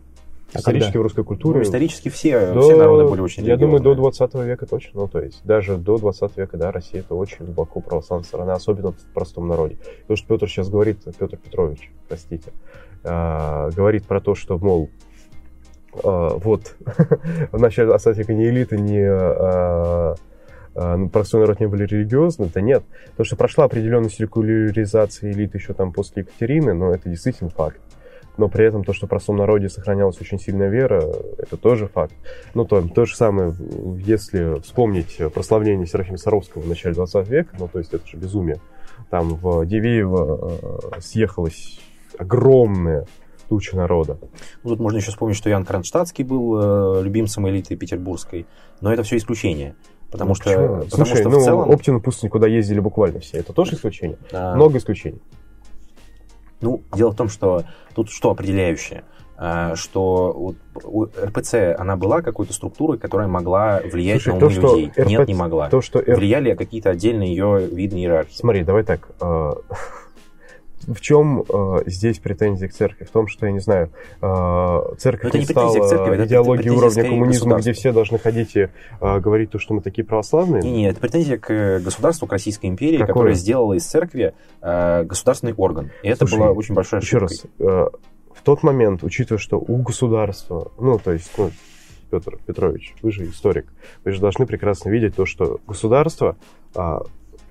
[0.53, 0.99] А исторически когда?
[0.99, 1.57] в русской культуре...
[1.57, 5.01] Ну, исторически все, до, все народы были очень Я думаю, до 20 века точно.
[5.01, 8.93] Ну, то есть, даже до 20 века, да, Россия это очень глубоко православная страна, особенно
[8.93, 9.77] в простом народе.
[10.07, 12.51] То, что Петр сейчас говорит, Петр Петрович, простите,
[13.03, 14.89] э, говорит про то, что, мол,
[15.95, 16.75] э, вот,
[17.51, 20.15] в 20 века ни элиты, ни э,
[20.75, 22.83] э, простой народ не были религиозны, да нет.
[23.17, 27.81] То, что прошла определенная секуляризация элит еще там после Екатерины, но это действительно факт
[28.37, 31.03] но при этом то, что в простом народе сохранялась очень сильная вера,
[31.37, 32.13] это тоже факт.
[32.53, 33.53] Ну, то, то же самое,
[34.05, 38.59] если вспомнить прославление Серафима Саровского в начале 20 века, ну, то есть это же безумие.
[39.09, 40.59] Там в Дивеево
[40.95, 41.79] э, съехалась
[42.17, 43.05] огромная
[43.47, 44.17] туча народа.
[44.63, 48.45] Ну, тут можно еще вспомнить, что Ян Кронштадтский был э, любимцем элиты петербургской,
[48.81, 49.75] но это все исключение.
[50.11, 51.71] Потому ну, что, потому Слушай, что ну, в целом...
[51.71, 53.37] Оптин пусть никуда ездили буквально все.
[53.37, 54.17] Это тоже исключение?
[54.31, 54.55] Да.
[54.55, 55.21] Много исключений.
[56.61, 59.03] Ну, дело в том, что тут что определяющее?
[59.39, 64.75] А, что у РПЦ она была какой-то структурой, которая могла влиять Слушай, на умы то,
[64.75, 64.87] людей.
[64.89, 65.69] РПЦ, Нет, не могла.
[65.69, 65.99] То, что.
[65.99, 68.35] Влияли какие-то отдельные ее виды иерархии.
[68.35, 69.09] Смотри, давай так.
[70.87, 73.03] В чем э, здесь претензия к церкви?
[73.03, 73.89] В том, что, я не знаю,
[74.21, 78.69] э, церковь не, стала церкви, идеологией уровня коммунизма, где все должны ходить и
[79.01, 80.61] э, говорить то, что мы такие православные?
[80.61, 83.13] Не, не, это претензия к государству, к Российской империи, Какое?
[83.13, 85.91] которое сделало из церкви э, государственный орган.
[86.03, 87.25] И это Слушай, была очень большая ошибка.
[87.25, 87.89] Еще раз, э,
[88.33, 91.51] в тот момент, учитывая, что у государства, ну, то есть, ну,
[92.09, 93.65] Петр Петрович, вы же историк,
[94.05, 96.37] вы же должны прекрасно видеть то, что государство
[96.73, 97.01] а,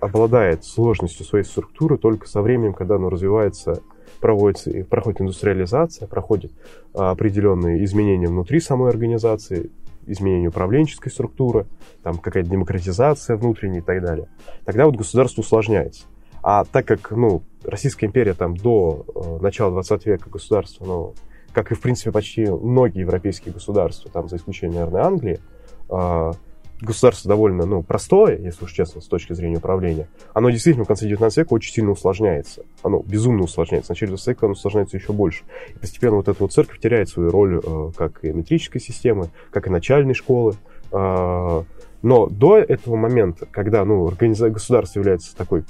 [0.00, 3.82] обладает сложностью своей структуры только со временем, когда оно развивается,
[4.20, 6.52] проводится, проходит индустриализация, проходит
[6.94, 9.70] а, определенные изменения внутри самой организации,
[10.06, 11.66] изменение управленческой структуры,
[12.02, 14.28] там какая-то демократизация внутренняя и так далее.
[14.64, 16.04] Тогда вот государство усложняется.
[16.42, 21.14] А так как, ну, Российская империя там до э, начала 20 века государство, ну,
[21.52, 25.40] как и, в принципе, почти многие европейские государства, там, за исключением, наверное, Англии,
[25.88, 26.32] э,
[26.80, 31.06] государство довольно ну, простое, если уж честно, с точки зрения управления, оно действительно в конце
[31.06, 32.64] 19 века очень сильно усложняется.
[32.82, 33.88] Оно безумно усложняется.
[33.88, 35.44] В начале 20 века оно усложняется еще больше.
[35.74, 39.66] И постепенно вот эта вот церковь теряет свою роль э, как и метрической системы, как
[39.66, 40.54] и начальной школы.
[40.92, 41.62] Э,
[42.02, 44.50] но до этого момента, когда ну, организа...
[44.50, 45.64] государство является такой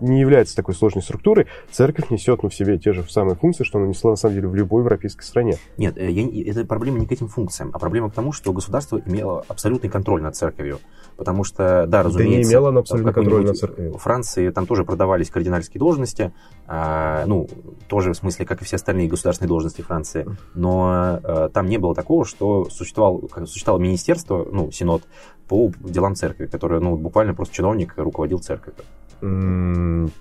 [0.00, 3.78] не является такой сложной структурой, церковь несет ну, в себе те же самые функции, что
[3.78, 5.56] она несла на самом деле в любой европейской стране.
[5.76, 9.00] Нет, э, я, это проблема не к этим функциям, а проблема к тому, что государство
[9.04, 10.78] имело абсолютный контроль над церковью.
[11.16, 12.50] Потому что, да, разумеется...
[12.50, 13.92] Да не имело абсолютный контроль над церковью.
[13.94, 16.32] В Франции там тоже продавались кардинальские должности,
[16.66, 17.48] а, ну,
[17.88, 21.94] тоже в смысле, как и все остальные государственные должности Франции, но а, там не было
[21.94, 25.02] такого, что существовал, существовало министерство, ну, синод,
[25.50, 28.84] по делам церкви, которое, ну, буквально просто чиновник руководил церковью.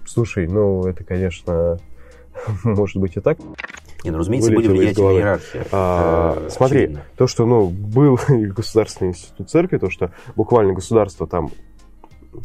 [0.06, 1.80] Слушай, ну это, конечно,
[2.64, 3.38] может быть и так.
[4.04, 5.62] Не, ну, разумеется, были влиятельные иерархии.
[5.72, 11.52] А, смотри, то, что, ну, был государственный институт церкви, то, что буквально государство там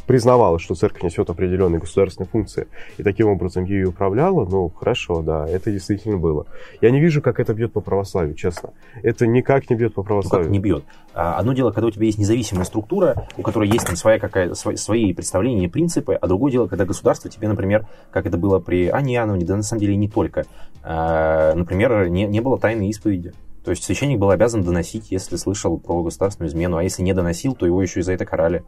[0.07, 2.69] признавала, что церковь несет определенные государственные функции,
[2.99, 6.47] и таким образом ею управляла, ну, хорошо, да, это действительно было.
[6.81, 8.71] Я не вижу, как это бьет по православию, честно.
[9.03, 10.49] Это никак не бьет по православию.
[10.49, 10.85] Ну, как не бьет?
[11.15, 14.55] А, одно дело, когда у тебя есть независимая структура, у которой есть там своя какая
[14.55, 18.89] свои, представления и принципы, а другое дело, когда государство тебе, например, как это было при
[18.89, 20.45] Анне Иоанновне, да на самом деле не только,
[20.83, 23.33] а, например, не, не было тайной исповеди.
[23.65, 27.55] То есть священник был обязан доносить, если слышал про государственную измену, а если не доносил,
[27.55, 28.63] то его еще и за это карали.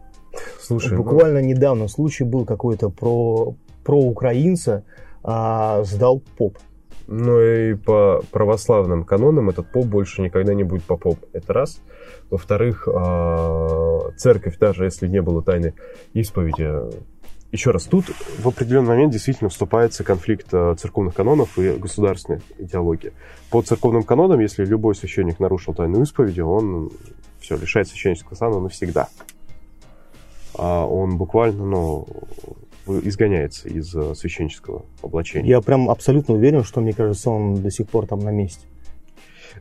[0.61, 1.47] Слушай, буквально ну...
[1.47, 3.55] недавно случай был какой-то про,
[3.85, 4.85] про украинца
[5.23, 6.57] а, сдал поп.
[7.09, 11.17] Ну и по православным канонам этот поп больше никогда не будет попом.
[11.33, 11.81] Это раз.
[12.31, 15.75] Во-вторых, а, церковь, даже если не было тайны
[16.15, 16.73] исповеди,
[17.53, 18.07] еще раз, тут
[18.39, 23.13] в определенный момент действительно вступается конфликт э, церковных канонов и государственной идеологии.
[23.51, 26.91] По церковным канонам, если любой священник нарушил тайную исповедь, он
[27.41, 29.09] все, лишает священнического сана навсегда.
[30.59, 32.07] А он буквально, ну,
[32.87, 35.49] изгоняется из э, священнического облачения.
[35.49, 38.67] Я прям абсолютно уверен, что, мне кажется, он до сих пор там на месте.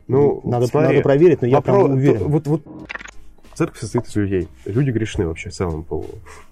[0.08, 2.24] Ну, надо, смотри, надо проверить, но я прям уверен.
[2.28, 2.62] Вот, вот
[3.56, 4.48] Церковь состоит из людей.
[4.66, 6.04] Люди грешны вообще в целом по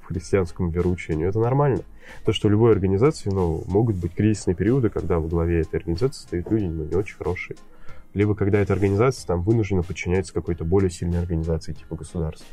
[0.04, 1.28] христианскому вероучению.
[1.28, 1.82] Это нормально.
[2.24, 6.22] То, что у любой организации ну, могут быть кризисные периоды, когда во главе этой организации
[6.22, 7.58] стоят люди ну, не очень хорошие.
[8.14, 12.46] Либо когда эта организация там вынуждена подчиняется какой-то более сильной организации типа государства.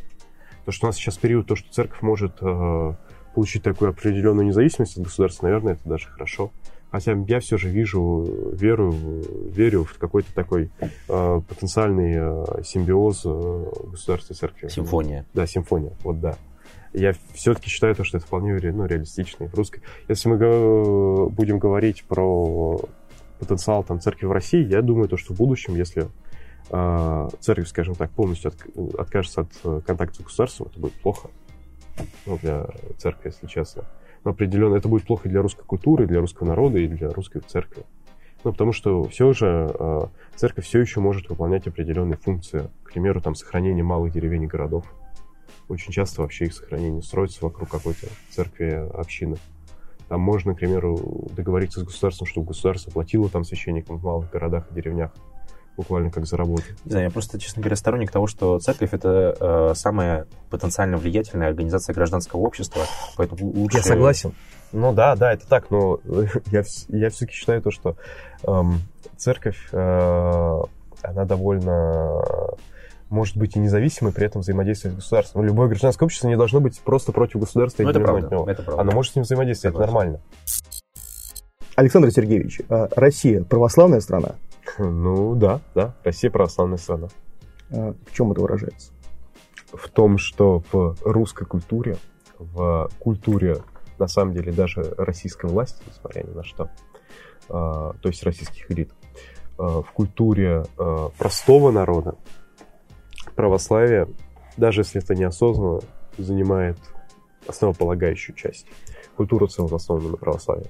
[0.65, 2.93] То, что у нас сейчас период, то, что церковь может э,
[3.33, 6.51] получить такую определенную независимость от государства, наверное, это даже хорошо.
[6.91, 8.93] Хотя я все же вижу, веру,
[9.49, 10.69] верю в какой-то такой
[11.07, 14.67] э, потенциальный э, симбиоз э, государства и церкви.
[14.67, 15.25] Симфония.
[15.33, 16.35] Да, симфония, вот да.
[16.91, 19.81] Я все-таки считаю, то, что это вполне ну, реалистично и в русской.
[20.09, 22.81] Если мы будем говорить про
[23.39, 26.09] потенциал там, церкви в России, я думаю, то, что в будущем, если
[26.71, 31.29] э, церковь, скажем так, полностью от, откажется от э, контакта с государством, это будет плохо
[32.25, 36.47] ну, для церкви, если честно но определенно это будет плохо для русской культуры, для русского
[36.47, 37.83] народа и для русской церкви.
[38.43, 40.01] Ну, потому что все же э,
[40.35, 42.69] церковь все еще может выполнять определенные функции.
[42.83, 44.85] К примеру, там, сохранение малых деревень и городов.
[45.69, 49.37] Очень часто вообще их сохранение строится вокруг какой-то церкви, общины.
[50.09, 54.67] Там можно, к примеру, договориться с государством, чтобы государство платило там священникам в малых городах
[54.71, 55.11] и деревнях
[55.77, 56.75] буквально как заработать.
[56.85, 61.47] Не знаю, я просто, честно говоря, сторонник того, что церковь это э, самая потенциально влиятельная
[61.47, 62.83] организация гражданского общества,
[63.17, 63.77] поэтому лучше...
[63.77, 64.33] Я согласен.
[64.71, 65.99] Ну да, да, это так, но
[66.51, 67.95] я, я все-таки считаю то, что
[68.43, 68.81] эм,
[69.17, 70.61] церковь, э,
[71.03, 72.21] она довольно
[73.09, 75.41] может быть и независимой, при этом взаимодействовать с государством.
[75.41, 77.83] Ну, любое гражданское общество не должно быть просто против государства.
[77.83, 78.81] Ну, это правда, это правда.
[78.81, 80.21] Оно может с ним взаимодействовать, это нормально.
[81.75, 84.35] Александр Сергеевич, а Россия православная страна?
[84.77, 87.07] Ну да, да, Россия православная страна.
[87.71, 88.91] А в чем это выражается?
[89.73, 91.97] В том, что в русской культуре,
[92.37, 93.63] в культуре,
[93.99, 96.69] на самом деле, даже российской власти, несмотря ни на что,
[97.49, 98.91] а, то есть российских элит,
[99.57, 100.65] а, в культуре
[101.17, 102.15] простого народа
[103.35, 104.07] православие,
[104.57, 105.81] даже если это неосознанно,
[106.17, 106.77] занимает
[107.47, 108.65] основополагающую часть.
[109.15, 110.67] Культура в целом основана на православии.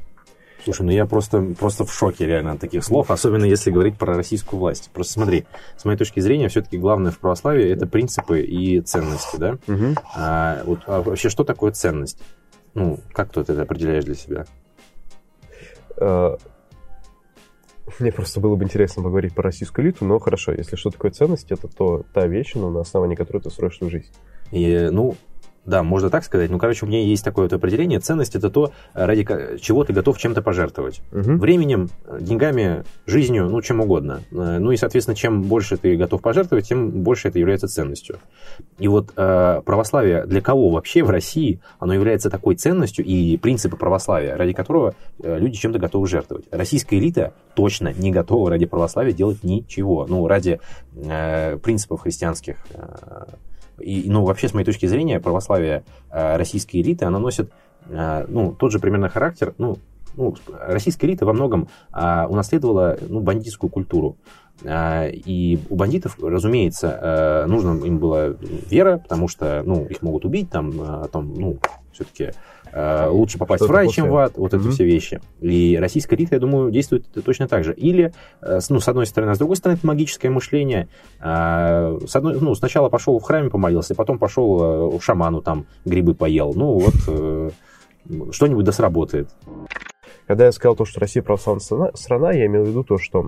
[0.63, 4.15] Слушай, ну я просто, просто в шоке реально от таких слов, особенно если говорить про
[4.15, 4.91] российскую власть.
[4.93, 5.45] Просто смотри,
[5.75, 9.57] с моей точки зрения, все-таки главное в православии это принципы и ценности, да?
[9.67, 9.95] Угу.
[10.15, 12.21] А, вот, а вообще, что такое ценность?
[12.73, 14.45] Ну, как ты это определяешь для себя?
[15.97, 16.37] А,
[17.99, 21.51] мне просто было бы интересно поговорить про российскую элиту, но хорошо, если что такое ценность,
[21.51, 24.11] это то та вещь, ну, на основании которой ты строишь свою жизнь.
[24.51, 25.15] И, ну,
[25.65, 26.49] да, можно так сказать.
[26.49, 27.99] Ну, короче, у меня есть такое вот определение.
[27.99, 29.27] Ценность это то, ради
[29.59, 31.01] чего ты готов чем-то пожертвовать.
[31.11, 31.33] Угу.
[31.37, 34.21] Временем, деньгами, жизнью, ну, чем угодно.
[34.31, 38.17] Э, ну и, соответственно, чем больше ты готов пожертвовать, тем больше это является ценностью.
[38.79, 43.77] И вот э, православие для кого вообще в России оно является такой ценностью и принципы
[43.77, 46.45] православия, ради которого э, люди чем-то готовы жертвовать.
[46.49, 50.07] Российская элита точно не готова ради православия делать ничего.
[50.07, 50.59] Ну, ради
[50.95, 53.25] э, принципов христианских э,
[53.81, 57.51] и, ну, вообще, с моей точки зрения, православие э, российской элиты, оно носит,
[57.87, 59.77] э, ну, тот же примерно характер, ну,
[60.15, 64.17] ну, российская элита во многом а, унаследовала ну, бандитскую культуру.
[64.65, 68.27] А, и у бандитов, разумеется, а, нужна им была
[68.69, 71.57] вера, потому что ну, их могут убить, там, а, там ну,
[71.93, 72.31] все-таки
[72.73, 74.59] Э, лучше попасть в рай, чем в ад, вот mm-hmm.
[74.59, 75.21] это все вещи.
[75.41, 77.73] И российская элита, я думаю, действует точно так же.
[77.73, 80.87] Или, э, ну, с одной стороны, а с другой стороны, это магическое мышление.
[81.19, 86.13] Э, с одной, ну, сначала пошел в храме помолился, потом пошел в шаману, там, грибы
[86.13, 86.53] поел.
[86.55, 87.53] Ну, вот,
[88.33, 89.29] что-нибудь да сработает.
[90.27, 93.27] Когда я сказал то, что Россия православная страна, я имел в виду то, что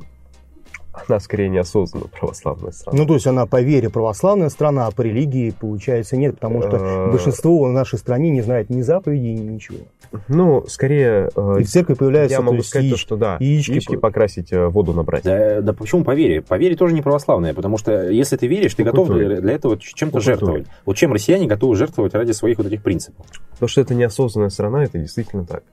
[0.94, 2.98] она скорее неосознанно православная страна.
[2.98, 6.78] Ну, то есть она по вере православная страна, а по религии, получается, нет, потому что
[6.78, 9.80] э, большинство в нашей стране не знает ни заповедей, ни ничего.
[10.28, 11.30] Ну, скорее...
[11.36, 12.38] Э, И в церкви появляются...
[12.38, 15.24] Я могу сказать то, что да, яички, яички покрасить, э, воду набрать.
[15.24, 16.42] Да, да почему по вере?
[16.42, 19.78] По вере тоже не православная, потому что если ты веришь, ты готов для, для этого
[19.80, 20.68] чем-то жертвовать.
[20.86, 23.26] Вот чем россияне готовы жертвовать ради своих вот этих принципов?
[23.60, 25.64] То, что это неосознанная страна, это действительно так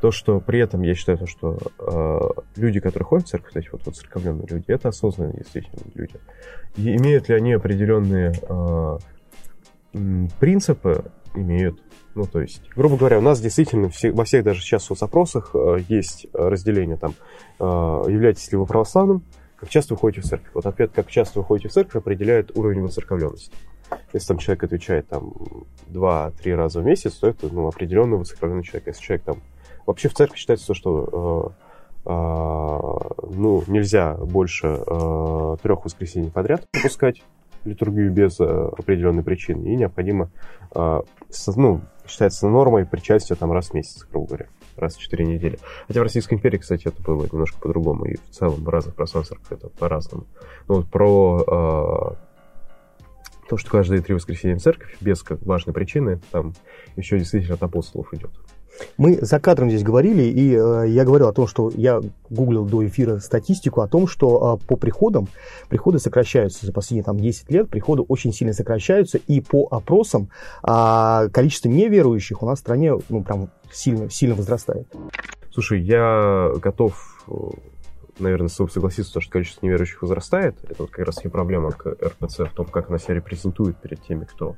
[0.00, 3.68] то, что при этом я считаю, то, что э, люди, которые ходят в церковь, эти
[3.70, 6.14] вот, вот церковленные люди, это осознанные действительно люди.
[6.76, 8.98] И имеют ли они определенные э,
[10.38, 11.04] принципы?
[11.34, 11.82] Имеют.
[12.14, 15.78] Ну, то есть, грубо говоря, у нас действительно все, во всех даже сейчас соцопросах э,
[15.88, 17.14] есть разделение там,
[17.58, 19.22] э, являетесь ли вы православным,
[19.56, 20.50] как часто вы ходите в церковь.
[20.54, 23.52] Вот ответ, как часто вы ходите в церковь, определяет уровень воцерковленности.
[24.12, 25.32] Если там человек отвечает там
[25.88, 28.88] 2-3 раза в месяц, то это ну, определенный воцерковленный человек.
[28.88, 29.36] Если человек там
[29.86, 31.54] Вообще в церкви считается то, что
[32.04, 37.22] э, э, ну, нельзя больше э, трех воскресений подряд пропускать
[37.64, 40.30] литургию без определенной причины, и необходимо,
[40.72, 44.46] ну, считается нормой причастия там раз в месяц, грубо говоря,
[44.76, 45.58] раз в четыре недели.
[45.88, 49.40] Хотя в Российской империи, кстати, это было немножко по-другому, и в целом в разных православных
[49.50, 50.26] это по-разному.
[50.68, 52.16] Ну, вот про
[53.48, 56.54] То, что каждые три воскресенья в церковь, без важной причины, там
[56.96, 58.30] еще действительно от апостолов идет.
[58.98, 62.86] Мы за кадром здесь говорили, и э, я говорил о том, что я гуглил до
[62.86, 65.28] эфира статистику о том, что э, по приходам,
[65.68, 70.28] приходы сокращаются за последние там, 10 лет, приходы очень сильно сокращаются, и по опросам
[70.62, 74.86] э, количество неверующих у нас в стране ну, прям сильно, сильно возрастает.
[75.52, 77.32] Слушай, я готов, э,
[78.18, 80.56] наверное, с тобой согласиться, что количество неверующих возрастает.
[80.64, 84.02] Это вот как раз и проблема к РПЦ в том, как она себя репрезентует перед
[84.02, 84.56] теми, кто,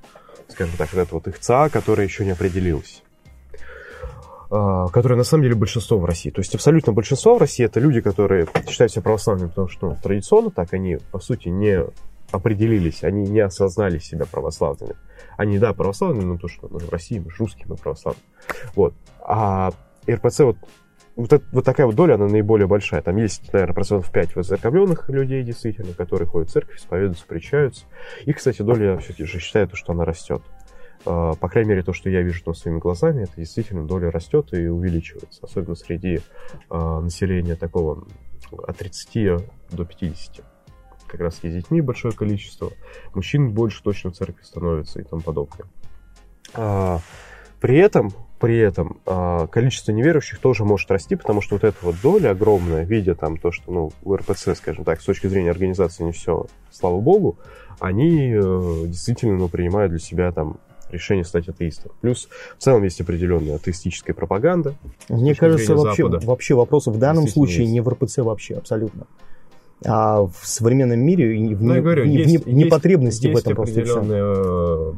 [0.49, 3.03] скажем так, вот это вот их ЦА, которая еще не определилась
[4.49, 6.31] которые на самом деле большинство в России.
[6.31, 9.97] То есть абсолютно большинство в России это люди, которые считают себя православными, потому что ну,
[10.03, 11.85] традиционно так они, по сути, не
[12.31, 14.97] определились, они не осознали себя православными.
[15.37, 18.23] Они, да, православные, но то, что мы в России, мы же русские, мы православные.
[18.75, 18.95] Вот.
[19.21, 19.71] А
[20.09, 20.57] РПЦ вот
[21.19, 23.03] вот, это, вот такая вот доля, она наиболее большая.
[23.03, 27.87] Там есть, наверное, процентов 5 воцерковленных людей, действительно, которые ходят в церковь, исповедуются, встречаются.
[28.25, 30.43] И, кстати, доля все-таки же считает, что она растет.
[31.05, 34.67] А, по крайней мере, то, что я вижу своими глазами, это действительно доля растет и
[34.67, 36.21] увеличивается, особенно среди
[36.71, 38.07] э, населения такого
[38.51, 40.45] от 30 до 50.
[41.07, 42.71] Как раз есть детьми большое количество,
[43.15, 45.67] мужчин больше точно в церкви становится и тому подобное.
[46.55, 47.01] А,
[47.61, 51.97] при этом, при этом а, количество неверующих тоже может расти, потому что вот эта вот
[52.03, 56.05] доля огромная, видя там то, что ну, в РПЦ, скажем так, с точки зрения организации
[56.05, 57.39] не все, слава богу,
[57.81, 60.59] они э, действительно ну, принимают для себя там
[60.90, 61.92] решение стать атеистом.
[62.01, 64.74] Плюс в целом есть определенная атеистическая пропаганда.
[65.09, 67.72] Мне кажется, вообще, вообще вопрос в данном случае есть.
[67.72, 69.07] не в РПЦ вообще, абсолютно.
[69.85, 73.55] А в современном мире в, ну, не, говорю, в, есть, в непотребности есть, в этом
[73.55, 74.94] просто определенная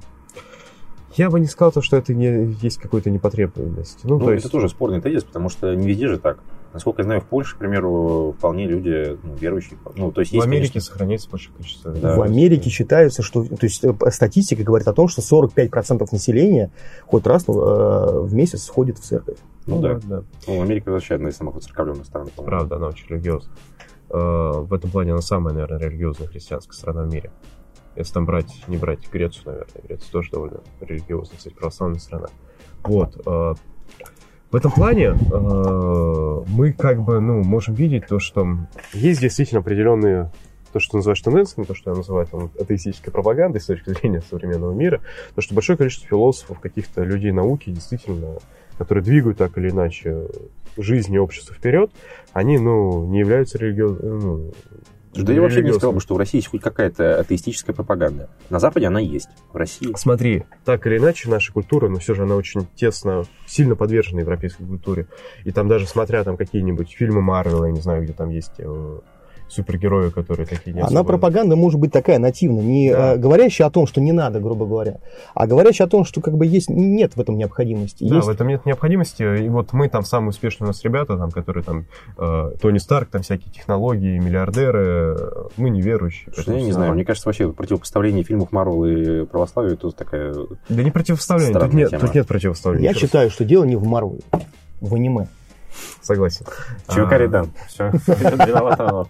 [1.17, 4.01] я бы не сказал, то, что это не есть какой-то непотребность.
[4.05, 4.45] Ну, ну то есть...
[4.45, 6.39] это тоже спорный тезис, потому что не везде же так.
[6.73, 9.77] Насколько я знаю, в Польше, к примеру, вполне люди ну, верующие.
[9.97, 10.93] Ну, то есть, в есть, Америке конечно...
[10.93, 11.91] сохраняется большое количество.
[11.91, 13.45] Да, в Америке считается, что...
[13.45, 16.71] То есть э, статистика говорит о том, что 45% населения
[17.07, 19.39] хоть раз э, в месяц сходит в церковь.
[19.67, 20.01] Ну, ну да.
[20.05, 20.23] да.
[20.47, 22.29] Ну, Америка вообще одна из самых церковленных стран.
[22.37, 23.57] Правда, она очень религиозная.
[24.11, 27.33] Э, в этом плане она самая, наверное, религиозная христианская страна в мире.
[27.97, 29.83] Если там брать, не брать Грецию, наверное.
[29.83, 32.29] Греция тоже довольно религиозная, кстати, православная страна.
[32.85, 33.21] Вот.
[34.51, 38.57] В этом плане э, мы как бы, ну, можем видеть то, что
[38.93, 40.33] есть действительно определенные
[40.73, 44.73] то, что называешь тенденциями, то, что я называю там, атеистической пропагандой с точки зрения современного
[44.73, 45.01] мира,
[45.35, 48.39] то, что большое количество философов, каких-то людей науки, действительно,
[48.77, 50.27] которые двигают так или иначе
[50.77, 51.93] жизнь и общество вперед,
[52.33, 54.53] они, ну, не являются религиозными, ну,
[55.13, 58.31] да я вообще не сказал бы, что в России есть хоть какая-то атеистическая пропаганда.
[58.49, 59.93] На Западе она есть, в России...
[59.97, 64.65] Смотри, так или иначе, наша культура, но все же она очень тесно, сильно подвержена европейской
[64.65, 65.09] культуре.
[65.45, 69.01] И там даже смотря там какие-нибудь фильмы Марвела, я не знаю, где там есть э,
[69.53, 73.17] супергерои, которые такие не Она пропаганда может быть такая нативная, не да.
[73.17, 74.99] говорящая о том, что не надо, грубо говоря,
[75.35, 78.05] а говорящая о том, что как бы есть нет в этом необходимости.
[78.09, 78.27] Да, есть...
[78.27, 79.45] в этом нет необходимости.
[79.45, 81.87] И вот мы там самые успешные у нас ребята, там, которые там
[82.19, 85.17] э, Тони Старк, там всякие технологии, миллиардеры,
[85.57, 86.33] мы неверующие.
[86.37, 90.35] Что я не знаю, мне кажется, вообще противопоставление фильмов Марвел и православию тут такая.
[90.69, 92.91] Да не противопоставление, тут нет, тут нет противопоставления.
[92.91, 94.23] Я считаю, что дело не в Марвеле,
[94.81, 95.29] в аниме.
[96.03, 96.47] Согласен.
[96.89, 97.51] Чукаридан.
[97.69, 99.09] Все, виноват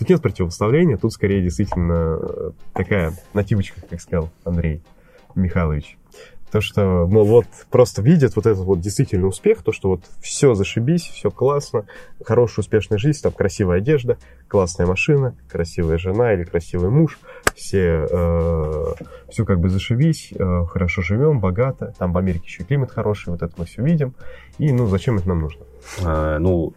[0.00, 4.82] Тут нет противопоставления, тут скорее действительно э, такая нативочка, как сказал Андрей
[5.34, 5.98] Михайлович.
[6.50, 10.54] То, что, мол, вот просто видят вот этот вот действительно успех, то, что вот все
[10.54, 11.84] зашибись, все классно,
[12.24, 14.16] хорошая успешная жизнь, там красивая одежда,
[14.48, 17.20] классная машина, красивая жена или красивый муж,
[17.54, 18.84] все, э,
[19.28, 23.42] все как бы зашибись, э, хорошо живем, богато, там в Америке еще климат хороший, вот
[23.42, 24.14] это мы все видим,
[24.58, 25.64] и, ну, зачем это нам нужно?
[26.04, 26.72] А, ну,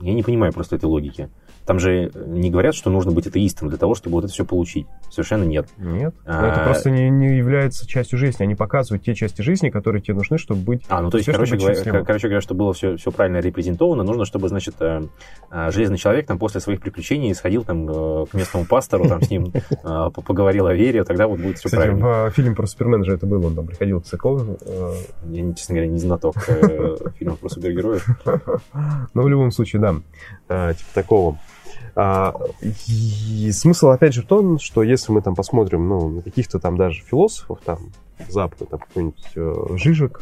[0.00, 1.28] я не понимаю просто этой логики.
[1.66, 4.86] Там же не говорят, что нужно быть атеистом для того, чтобы вот это все получить.
[5.10, 5.66] Совершенно нет.
[5.78, 6.14] Нет.
[6.24, 6.48] А...
[6.48, 8.44] Это просто не, не является частью жизни.
[8.44, 10.84] Они показывают те части жизни, которые тебе нужны, чтобы быть.
[10.88, 14.24] А, ну то есть, короче говоря, короче говоря, чтобы было все, все правильно репрезентовано, нужно,
[14.24, 15.02] чтобы, значит, э,
[15.50, 19.30] э, железный человек там после своих приключений сходил там э, к местному пастору, там с
[19.30, 19.52] ним
[19.82, 22.30] поговорил о вере, тогда вот будет все Кстати, правильно.
[22.30, 24.56] в фильме про Супермена же это было, он там приходил к церковному.
[25.30, 26.36] Я, честно говоря, не знаток
[27.18, 28.06] фильмов про супергероев.
[29.14, 31.38] Но в любом случае, да, типа такого.
[31.96, 36.60] А, и смысл, опять же, в том, что если мы там посмотрим, ну, на каких-то
[36.60, 37.78] там даже философов, там,
[38.28, 40.20] Запада, там, какой-нибудь э, Жижик,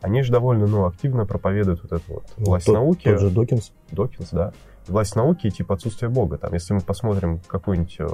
[0.00, 3.04] они же довольно, ну, активно проповедуют вот эту вот ну, власть тот, науки.
[3.04, 3.72] Тот же Докинс.
[3.92, 4.52] Докинс, да.
[4.88, 6.36] Власть науки и типа отсутствие Бога.
[6.36, 8.08] Там, если мы посмотрим какой-нибудь э,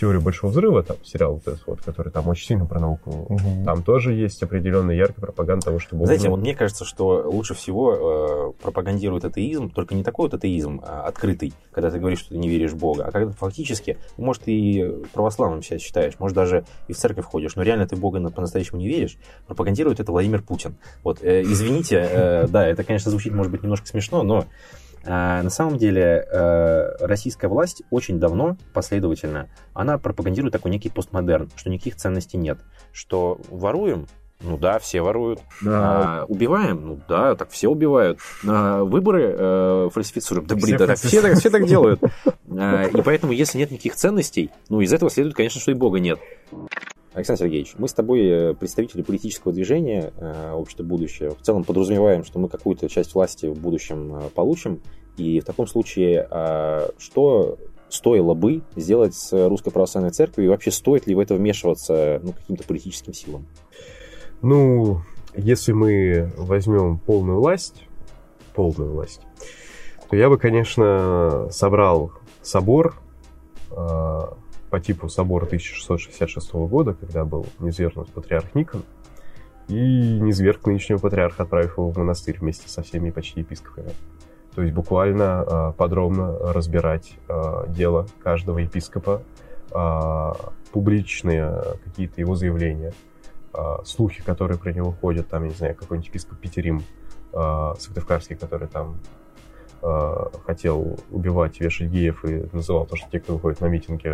[0.00, 3.64] теорию большого взрыва, там сериал вот этот вот, который там очень сильно про науку, Мгм.
[3.64, 6.30] там тоже есть определенная яркая пропаганда того, что Бога Знаете, нет.
[6.30, 11.02] вот мне кажется, что лучше всего э, пропагандирует атеизм, только не такой вот атеизм а,
[11.06, 14.42] открытый, когда ты говоришь, что ты не веришь в Бога, а когда фактически, ну, может,
[14.46, 18.30] и православным себя считаешь, может, даже и в церковь ходишь, но реально ты Бога на-
[18.30, 20.76] по-настоящему не веришь, пропагандирует это Владимир Путин.
[21.04, 24.46] Вот, э, извините, э, да, это, конечно, звучит, может быть, немножко смешно, но
[25.04, 31.70] на самом деле э, российская власть очень давно, последовательно, она пропагандирует такой некий постмодерн, что
[31.70, 32.58] никаких ценностей нет,
[32.92, 34.06] что воруем,
[34.42, 35.40] ну да, все воруют.
[35.66, 36.86] А, убиваем?
[36.86, 38.20] Ну да, так все убивают.
[38.46, 40.46] А, выборы э, фальсифицируем?
[40.46, 42.00] Да блин, Все да, так все, так, все так делают.
[42.50, 46.00] А, и поэтому, если нет никаких ценностей, ну из этого следует, конечно, что и Бога
[46.00, 46.18] нет.
[47.12, 51.30] Александр Сергеевич, мы с тобой э, представители политического движения э, «Общество будущее».
[51.30, 54.80] В целом подразумеваем, что мы какую-то часть власти в будущем э, получим.
[55.16, 57.58] И в таком случае, а, что
[57.88, 60.46] стоило бы сделать с Русской Православной Церковью?
[60.46, 63.46] И вообще стоит ли в это вмешиваться ну, каким-то политическим силам?
[64.40, 65.02] Ну,
[65.36, 67.84] если мы возьмем полную власть,
[68.54, 69.20] полную власть,
[70.08, 72.94] то я бы, конечно, собрал собор
[73.72, 74.20] э,
[74.70, 78.82] по типу собора 1666 года, когда был низвергнут патриарх Никон,
[79.68, 79.74] и
[80.20, 83.90] низверг нынешнего патриарха, отправив его в монастырь вместе со всеми почти епископами.
[84.54, 89.22] То есть буквально э, подробно разбирать э, дело каждого епископа,
[89.72, 90.32] э,
[90.72, 92.92] публичные какие-то его заявления,
[93.52, 96.82] а, слухи, которые про него ходят, там, я не знаю, какой-нибудь епископ Петерим
[97.32, 99.19] а, Сыктывкарский, который там а,
[100.46, 104.12] хотел убивать, вешать геев и называл то, что те, кто выходит на митинги,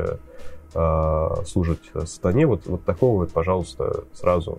[0.74, 2.46] а, служат сатане.
[2.46, 4.58] Вот, вот такого вот, пожалуйста, сразу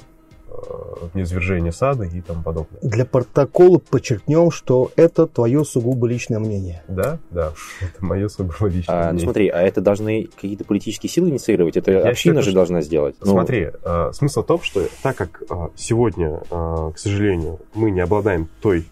[0.50, 2.80] а, низвержение сада и тому подобное.
[2.82, 6.84] Для протокола подчеркнем, что это твое сугубо личное мнение.
[6.88, 7.52] Да, да,
[7.82, 9.24] это мое сугубо личное А, ну мнение.
[9.26, 11.78] смотри, а это должны какие-то политические силы инициировать?
[11.78, 13.16] Это Я община считаю, же что- должна сделать.
[13.22, 17.92] Ну, Смотри, э, смысл в том, что так как э, сегодня, э, к сожалению, мы
[17.92, 18.88] не обладаем той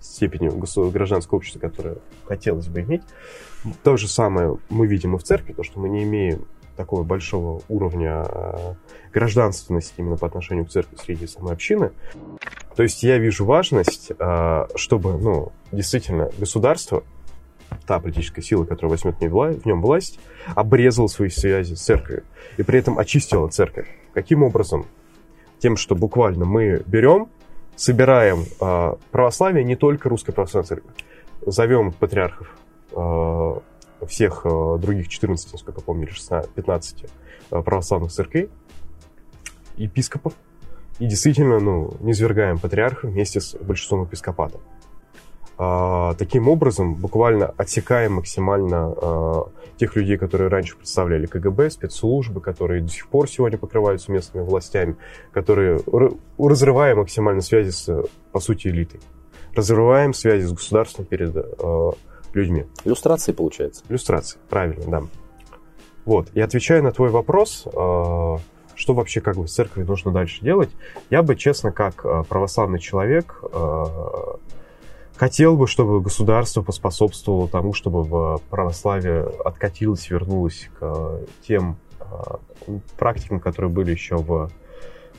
[0.00, 0.52] степенью
[0.90, 3.02] гражданского общества, которое хотелось бы иметь,
[3.82, 6.46] то же самое мы видим и в церкви, то, что мы не имеем
[6.76, 8.74] такого большого уровня э,
[9.12, 11.90] гражданственности именно по отношению к церкви среди самой общины.
[12.76, 17.02] То есть я вижу важность, э, чтобы, ну, действительно, государство,
[17.86, 20.20] та политическая сила, которая возьмет в нем власть,
[20.54, 22.22] обрезала свои связи с церковью
[22.56, 23.88] и при этом очистила церковь.
[24.14, 24.86] Каким образом?
[25.58, 27.28] Тем, что буквально мы берем,
[27.78, 30.90] собираем э, православие, не только русской православной церкви,
[31.46, 32.48] зовем патриархов
[32.90, 37.04] э, всех э, других 14, насколько я помню, или 16, 15
[37.50, 38.50] э, православных церквей,
[39.76, 40.32] епископов,
[40.98, 44.58] и действительно, ну, низвергаем патриарха вместе с большинством епископата.
[45.60, 52.82] А, таким образом, буквально отсекаем максимально а, тех людей, которые раньше представляли КГБ, спецслужбы, которые
[52.82, 54.96] до сих пор сегодня покрываются местными властями,
[55.32, 59.00] которые р- разрываем максимально связи с, по сути, элитой.
[59.52, 61.90] Разрываем связи с государством перед а,
[62.34, 62.66] людьми.
[62.84, 63.82] Иллюстрации, получается.
[63.88, 65.02] Иллюстрации, правильно, да.
[66.04, 70.70] Вот, и отвечая на твой вопрос, что вообще как бы с церковью нужно дальше делать,
[71.10, 73.42] я бы, честно, как православный человек,
[75.18, 82.04] хотел бы, чтобы государство поспособствовало тому, чтобы православие откатилось, вернулось к э, тем э,
[82.96, 84.50] практикам, которые были еще в,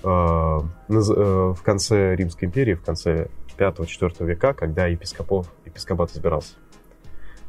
[0.04, 3.28] э, в конце Римской империи, в конце
[3.58, 6.54] 5-4 века, когда епископов, епископат избирался.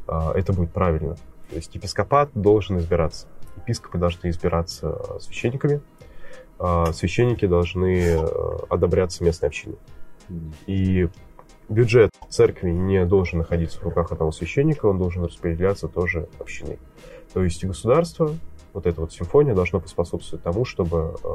[0.08, 1.14] Это будет правильно.
[1.50, 3.28] То есть епископат должен избираться.
[3.58, 5.80] Епископы должны избираться священниками,
[6.58, 8.18] священники должны
[8.68, 9.78] одобряться местной общиной.
[10.66, 11.08] И
[11.70, 16.78] бюджет церкви не должен находиться в руках одного священника, он должен распределяться тоже общиной.
[17.32, 18.34] То есть государство,
[18.72, 21.28] вот эта вот симфония должна поспособствовать тому, чтобы э,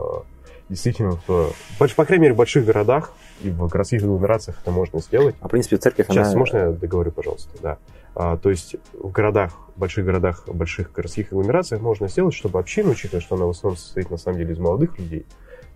[0.70, 5.36] действительно, в, по крайней мере, в больших городах и в городских агломерациях это можно сделать.
[5.40, 6.38] А в принципе церковь, Сейчас, она...
[6.38, 7.78] можно я договорю, пожалуйста, да.
[8.14, 12.60] А, то есть в городах, в больших городах, в больших городских агломерациях можно сделать, чтобы
[12.60, 15.26] община, учитывая, что она в основном состоит на самом деле из молодых людей,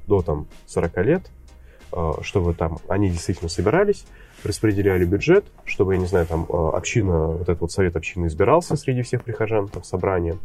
[0.07, 1.31] до там 40 лет,
[1.91, 4.05] а, чтобы там они действительно собирались,
[4.43, 8.75] распределяли бюджет, чтобы, я не знаю, там а, община, вот этот вот совет общины избирался
[8.75, 10.39] среди всех прихожан там собранием,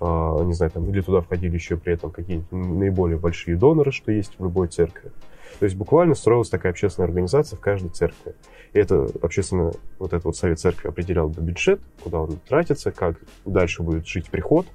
[0.00, 4.12] а, не знаю, там, или туда входили еще при этом какие-нибудь наиболее большие доноры, что
[4.12, 5.10] есть в любой церкви.
[5.58, 8.34] То есть буквально строилась такая общественная организация в каждой церкви.
[8.72, 13.82] И это общественно, вот этот вот совет церкви определял бюджет, куда он тратится, как дальше
[13.82, 14.66] будет жить приход.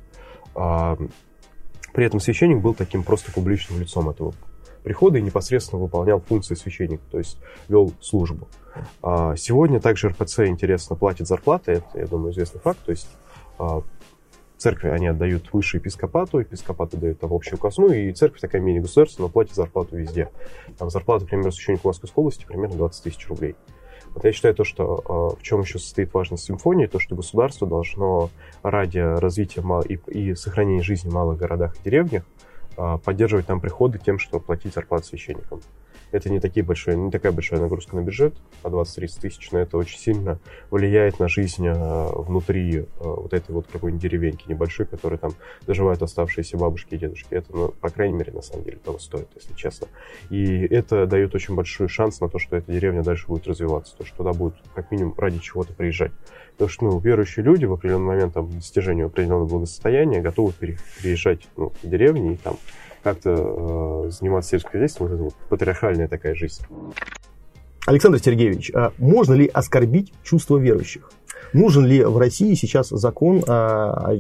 [0.56, 0.98] А,
[1.94, 4.34] при этом священник был таким просто публичным лицом этого
[4.84, 8.48] прихода и непосредственно выполнял функции священника, то есть вел службу.
[9.02, 13.08] А, сегодня также РПЦ, интересно, платит зарплаты, это, я думаю, известный факт, то есть
[13.58, 13.82] а,
[14.58, 19.30] церкви они отдают выше епископату, епископат отдает там общую казну, и церковь такая мини-государство, но
[19.30, 20.30] платит зарплату везде.
[20.78, 23.56] Там зарплата, например, священника Московской области примерно 20 тысяч рублей.
[24.14, 28.30] Вот я считаю то, что в чем еще состоит важность симфонии, то, что государство должно
[28.62, 32.24] ради развития и, и сохранения жизни в малых городах и деревнях
[32.76, 35.62] поддерживать там приходы тем, что платить зарплату священникам
[36.14, 39.78] это не, такие большие, не такая большая нагрузка на бюджет, по 20-30 тысяч, но это
[39.78, 40.40] очень сильно
[40.70, 41.74] влияет на жизнь э,
[42.14, 45.34] внутри э, вот этой вот какой-нибудь деревеньки небольшой, которой там
[45.66, 47.34] доживают оставшиеся бабушки и дедушки.
[47.34, 49.88] Это, ну, по крайней мере, на самом деле того стоит, если честно.
[50.30, 54.06] И это дает очень большой шанс на то, что эта деревня дальше будет развиваться, то,
[54.06, 56.12] что туда будут как минимум ради чего-то приезжать.
[56.52, 61.74] Потому что ну, верующие люди в определенный момент там, достижения определенного благосостояния готовы переезжать ну,
[61.82, 62.58] в деревни и там
[63.04, 66.64] как-то э, заниматься сельским хозяйством, вот это вот патриархальная такая жизнь.
[67.86, 71.12] Александр Сергеевич, а можно ли оскорбить чувства верующих?
[71.52, 74.16] Нужен ли в России сейчас закон о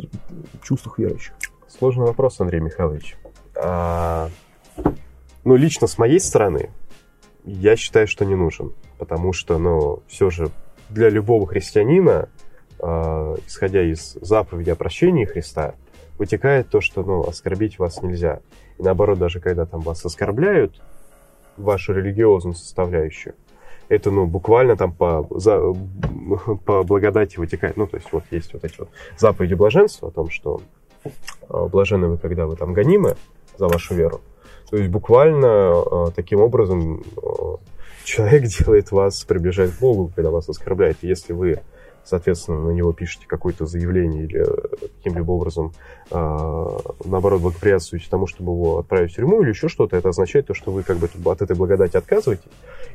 [0.62, 1.34] чувствах верующих?
[1.68, 3.16] Сложный вопрос, Андрей Михайлович.
[3.56, 4.30] А,
[5.44, 6.70] ну, лично с моей стороны,
[7.46, 8.74] я считаю, что не нужен.
[8.98, 10.50] Потому что, ну, все же
[10.90, 12.30] для любого христианина,
[12.80, 12.86] э,
[13.48, 15.76] исходя из заповеди о прощении Христа,
[16.18, 18.40] вытекает то, что, ну, оскорбить вас нельзя.
[18.78, 20.82] И наоборот, даже когда там вас оскорбляют,
[21.58, 23.36] вашу религиозную составляющую,
[23.90, 25.60] это, ну, буквально там по, за,
[26.66, 27.78] по благодати вытекает.
[27.78, 30.62] Ну, то есть вот есть вот эти вот заповеди блаженства о том, что
[31.50, 33.16] а, блаженны вы, когда вы там гонимы
[33.58, 34.22] за вашу веру.
[34.70, 37.58] То есть буквально а, таким образом а,
[38.04, 40.98] человек делает вас, приближает к Богу, когда вас оскорбляет.
[41.02, 41.60] Если вы
[42.04, 45.74] соответственно, на него пишете какое-то заявление или э, каким-либо образом,
[46.12, 50.54] э, наоборот, благоприятствуете тому, чтобы его отправить в тюрьму или еще что-то, это означает то,
[50.54, 52.46] что вы как бы от этой благодати отказываетесь,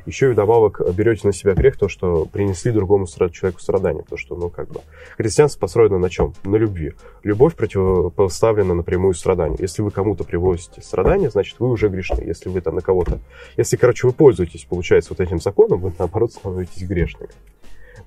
[0.05, 4.35] еще и вдобавок берете на себя грех то, что принесли другому человеку страдания, потому что,
[4.35, 4.81] ну, как бы,
[5.17, 6.33] христианство построено на чем?
[6.43, 6.93] На любви.
[7.23, 9.57] Любовь противопоставлена напрямую страданию.
[9.59, 12.21] Если вы кому-то привозите страдания, значит, вы уже грешны.
[12.23, 13.19] Если вы там на кого-то...
[13.57, 17.31] Если, короче, вы пользуетесь, получается, вот этим законом, вы, наоборот, становитесь грешными.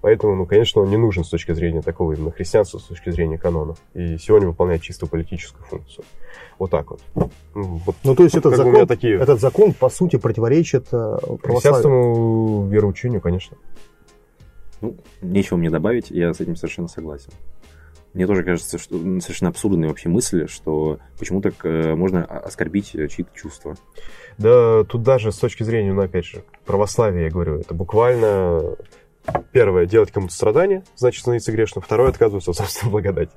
[0.03, 3.39] Поэтому, ну, конечно, он не нужен с точки зрения такого именно христианства, с точки зрения
[3.39, 3.77] канона.
[3.95, 6.05] И сегодня выполняет чисто политическую функцию.
[6.59, 7.01] Вот так вот.
[7.15, 9.17] Ну, вот ну то есть этот закон, такие...
[9.17, 13.57] этот закон, по сути, противоречит э, Христианскому вероучению, конечно.
[14.81, 17.31] Ну, нечего мне добавить, я с этим совершенно согласен.
[18.13, 23.31] Мне тоже кажется, что совершенно абсурдная вообще мысль, что почему так э, можно оскорбить чьи-то
[23.35, 23.77] чувства.
[24.37, 28.77] Да, тут даже с точки зрения, ну, опять же, православия, я говорю, это буквально
[29.53, 31.83] Первое, делать кому-то страдания, значит становиться грешным.
[31.83, 33.33] Второе, отказываться от собственной благодати.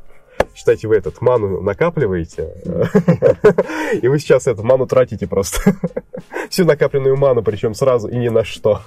[0.53, 2.53] Считайте, вы этот ману накапливаете,
[4.01, 5.75] и вы сейчас эту ману тратите просто.
[6.49, 8.81] Всю накапленную ману, причем сразу и ни на что.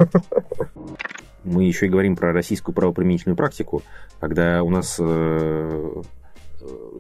[1.45, 3.83] Мы еще и говорим про российскую правоприменительную практику,
[4.21, 6.03] когда у нас э,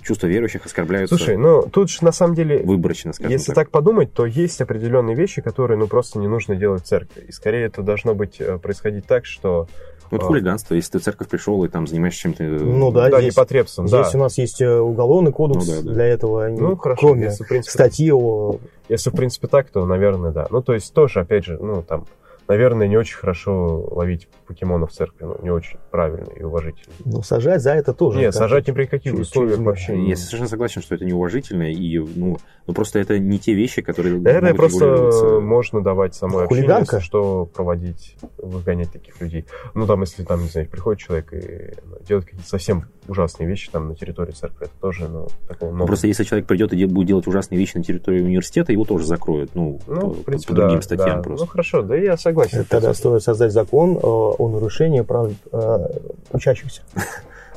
[0.02, 1.16] чувства верующих оскорбляются.
[1.16, 2.62] Слушай, ну тут же на самом деле...
[2.62, 3.66] Выборочно, скажем Если так.
[3.66, 7.24] так подумать, то есть определенные вещи, которые ну просто не нужно делать в церкви.
[7.28, 9.68] И скорее это должно быть э, происходить так, что
[10.10, 10.28] ну, это а.
[10.28, 12.42] хулиганство, если ты в церковь пришел и там занимаешься чем-то...
[12.42, 13.88] Ну да, да здесь, непотребством.
[13.88, 14.18] Здесь да.
[14.18, 15.92] у нас есть э, уголовный кодекс ну, да, да.
[15.92, 18.58] для этого, ну, хорошо, кроме если, в принципе, статьи о...
[18.88, 20.46] Если, в принципе, так, то, наверное, да.
[20.50, 22.06] Ну, то есть тоже, опять же, ну, там,
[22.48, 26.94] наверное, не очень хорошо ловить покемонов в церкви, ну, не очень правильно и уважительно.
[27.04, 28.18] Ну, сажать за это тоже.
[28.18, 30.02] Нет, сажать ни при каких условиях вообще.
[30.08, 34.18] Я совершенно согласен, что это неуважительно, и, ну, ну просто это не те вещи, которые
[34.18, 39.44] Наверное, просто можно давать самой общине, что проводить, выгонять таких людей.
[39.74, 43.70] Ну, там, если там, не знаю, приходит человек и ну, делает какие-то совсем ужасные вещи
[43.70, 45.86] там на территории церкви, это тоже, ну, такого много.
[45.86, 49.54] Просто если человек придет и будет делать ужасные вещи на территории университета, его тоже закроют,
[49.54, 51.22] ну, ну по, в принципе, по другим да, статьям да.
[51.22, 51.44] просто.
[51.44, 52.66] Ну, хорошо, да я согласен согласен.
[52.68, 55.86] Тогда стоит создать закон э, о нарушении прав э,
[56.32, 56.82] учащихся.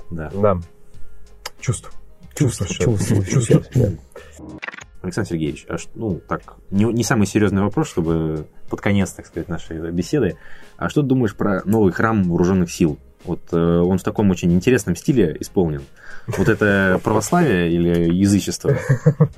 [0.10, 0.30] Да.
[0.34, 0.58] Да.
[1.62, 1.90] Чувств.
[2.36, 2.68] Чувств.
[2.68, 3.54] Чувств.
[5.02, 9.48] Александр Сергеевич, а ну так, не, не самый серьезный вопрос, чтобы под конец, так сказать,
[9.48, 10.38] нашей беседы.
[10.76, 13.00] А что ты думаешь про новый храм вооруженных сил?
[13.24, 15.84] Вот э, он в таком очень интересном стиле исполнен.
[16.28, 18.76] Вот это православие или язычество?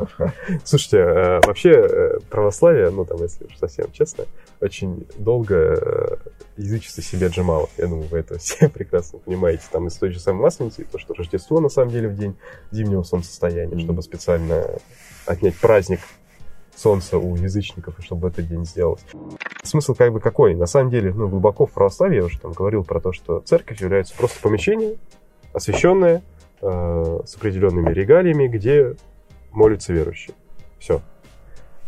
[0.64, 4.26] Слушайте, э, вообще православие, ну там, если уж совсем честно,
[4.64, 6.16] очень долго э,
[6.58, 7.70] язычество себе отжимало.
[7.78, 9.64] Я думаю, вы это все прекрасно понимаете.
[9.72, 12.36] Там из той же самой Масленицы, то, что Рождество на самом деле в день
[12.72, 14.66] зимнего солнцестояния, чтобы специально
[15.26, 16.00] отнять праздник
[16.76, 19.02] солнца у язычников, и чтобы этот день сделать.
[19.64, 20.56] Смысл как бы какой?
[20.56, 23.82] На самом деле, ну, глубоко в православии, я уже там говорил про то, что церковь
[23.82, 24.96] является просто помещение,
[25.54, 26.24] освященное,
[26.62, 28.96] э, с определенными регалиями, где
[29.52, 30.36] молятся верующие.
[30.80, 31.02] Все.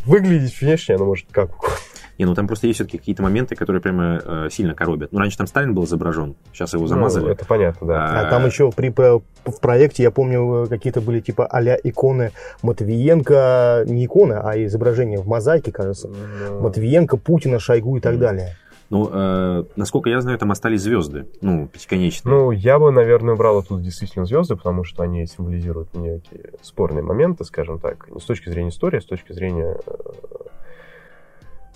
[0.06, 1.80] Выглядеть внешне оно может как угодно.
[2.18, 5.12] Не, ну там просто есть все-таки какие-то моменты, которые прямо э, сильно коробят.
[5.12, 7.26] Ну, раньше там Сталин был изображен, сейчас его замазали.
[7.26, 8.22] Ну, это понятно, да.
[8.22, 14.06] А, там еще при, в проекте, я помню, какие-то были типа а иконы Матвиенко, не
[14.06, 16.08] иконы, а изображения в мозаике, кажется.
[16.10, 18.56] Ну, Матвиенко, Путина, Шойгу и так далее.
[18.90, 22.34] Ну, э, насколько я знаю, там остались звезды, ну, пятиконечные.
[22.34, 27.46] Ну, я бы, наверное, убрал тут действительно звезды, потому что они символизируют некие спорные моменты,
[27.46, 29.92] скажем так, не с точки зрения истории, а с точки зрения э,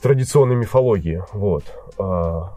[0.01, 1.23] традиционной мифологии.
[1.33, 1.63] Вот.
[1.97, 2.53] А,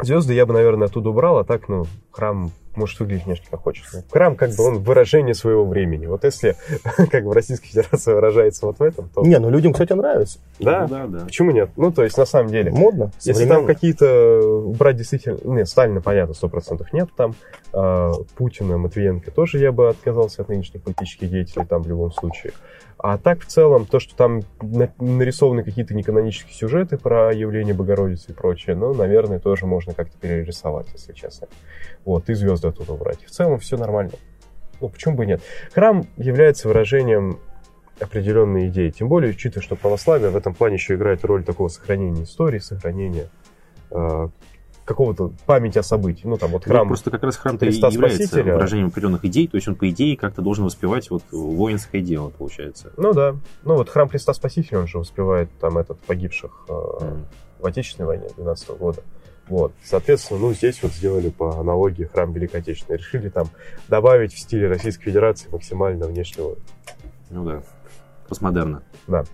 [0.00, 4.04] звезды я бы, наверное, оттуда убрал, а так, ну, храм может выглядеть внешне как хочется.
[4.10, 6.06] Храм, как бы, он выражение своего времени.
[6.06, 6.56] Вот если,
[7.10, 9.22] как бы, Российская Федерация выражается вот в этом, то...
[9.22, 10.38] Не, ну людям, кстати, нравится.
[10.60, 10.82] Да?
[10.82, 11.24] Ну, да, да.
[11.24, 11.70] Почему нет?
[11.76, 12.70] Ну, то есть, на самом деле...
[12.70, 15.38] Модно, Если там какие-то брать действительно...
[15.44, 17.34] Нет, Сталина, понятно, сто процентов нет там.
[17.72, 22.52] А, Путина, Матвиенко тоже я бы отказался от нынешних политических деятелей там в любом случае.
[22.98, 24.40] А так, в целом, то, что там
[24.98, 30.86] нарисованы какие-то неканонические сюжеты про явление Богородицы и прочее, ну, наверное, тоже можно как-то перерисовать,
[30.94, 31.48] если честно.
[32.04, 33.24] Вот, и звезды оттуда убрать.
[33.24, 34.12] В целом все нормально.
[34.80, 35.42] Ну, почему бы и нет?
[35.74, 37.38] Храм является выражением
[38.00, 38.90] определенной идеи.
[38.90, 43.28] Тем более, учитывая, что православие в этом плане еще играет роль такого сохранения истории, сохранения
[43.90, 44.28] э,
[44.86, 46.22] какого-то памяти о событии.
[46.24, 46.84] Ну, там вот храм.
[46.84, 50.16] Ну, просто как раз храм-то и является выражением определенных идей, то есть он, по идее,
[50.16, 52.92] как-то должен воспевать вот воинское дело, получается.
[52.96, 53.36] Ну да.
[53.64, 57.24] Ну вот храм Христа Спасителя, он же воспевает там этот погибших э, mm.
[57.58, 59.02] в Отечественной войне 12 -го года.
[59.48, 62.98] Вот, соответственно, ну, здесь вот сделали по аналогии храм Великой Отечественной.
[62.98, 63.48] Решили там
[63.88, 66.56] добавить в стиле Российской Федерации максимально внешнего.
[67.30, 67.62] Ну да,
[68.28, 68.82] постмодерна.
[69.06, 69.24] Да.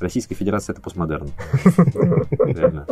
[0.00, 1.30] Российская Федерация это постмодерн.
[2.38, 2.86] Реально.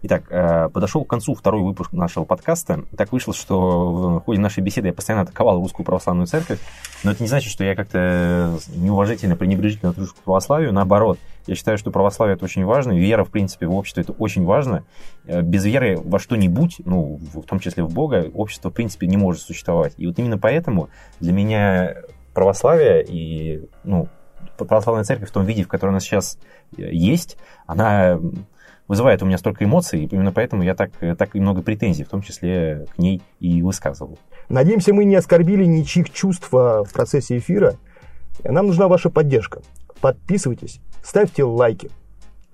[0.00, 2.84] Итак, э, подошел к концу второй выпуск нашего подкаста.
[2.96, 6.60] Так вышло, что в ходе нашей беседы я постоянно атаковал русскую православную церковь,
[7.02, 10.72] но это не значит, что я как-то неуважительно, пренебрежительно отношусь к православию.
[10.72, 11.18] Наоборот,
[11.48, 14.84] я считаю, что православие это очень важно, вера, в принципе, в обществе это очень важно.
[15.24, 19.16] Э, без веры во что-нибудь, ну, в том числе в Бога, общество, в принципе, не
[19.16, 19.94] может существовать.
[19.96, 21.96] И вот именно поэтому для меня
[22.34, 24.06] православие и, ну,
[24.56, 26.38] православная церковь в том виде, в котором она сейчас
[26.76, 27.36] э, есть,
[27.66, 28.20] она
[28.88, 32.08] вызывает у меня столько эмоций, и именно поэтому я так, так и много претензий, в
[32.08, 34.18] том числе к ней и высказывал.
[34.48, 37.76] Надеемся, мы не оскорбили ничьих чувств в процессе эфира.
[38.42, 39.62] Нам нужна ваша поддержка.
[40.00, 41.90] Подписывайтесь, ставьте лайки.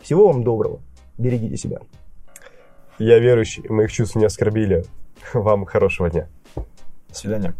[0.03, 0.81] Всего вам доброго.
[1.17, 1.79] Берегите себя.
[2.99, 4.85] Я верующий, моих чувств не оскорбили.
[5.33, 6.29] Вам хорошего дня.
[6.57, 7.55] До свидания.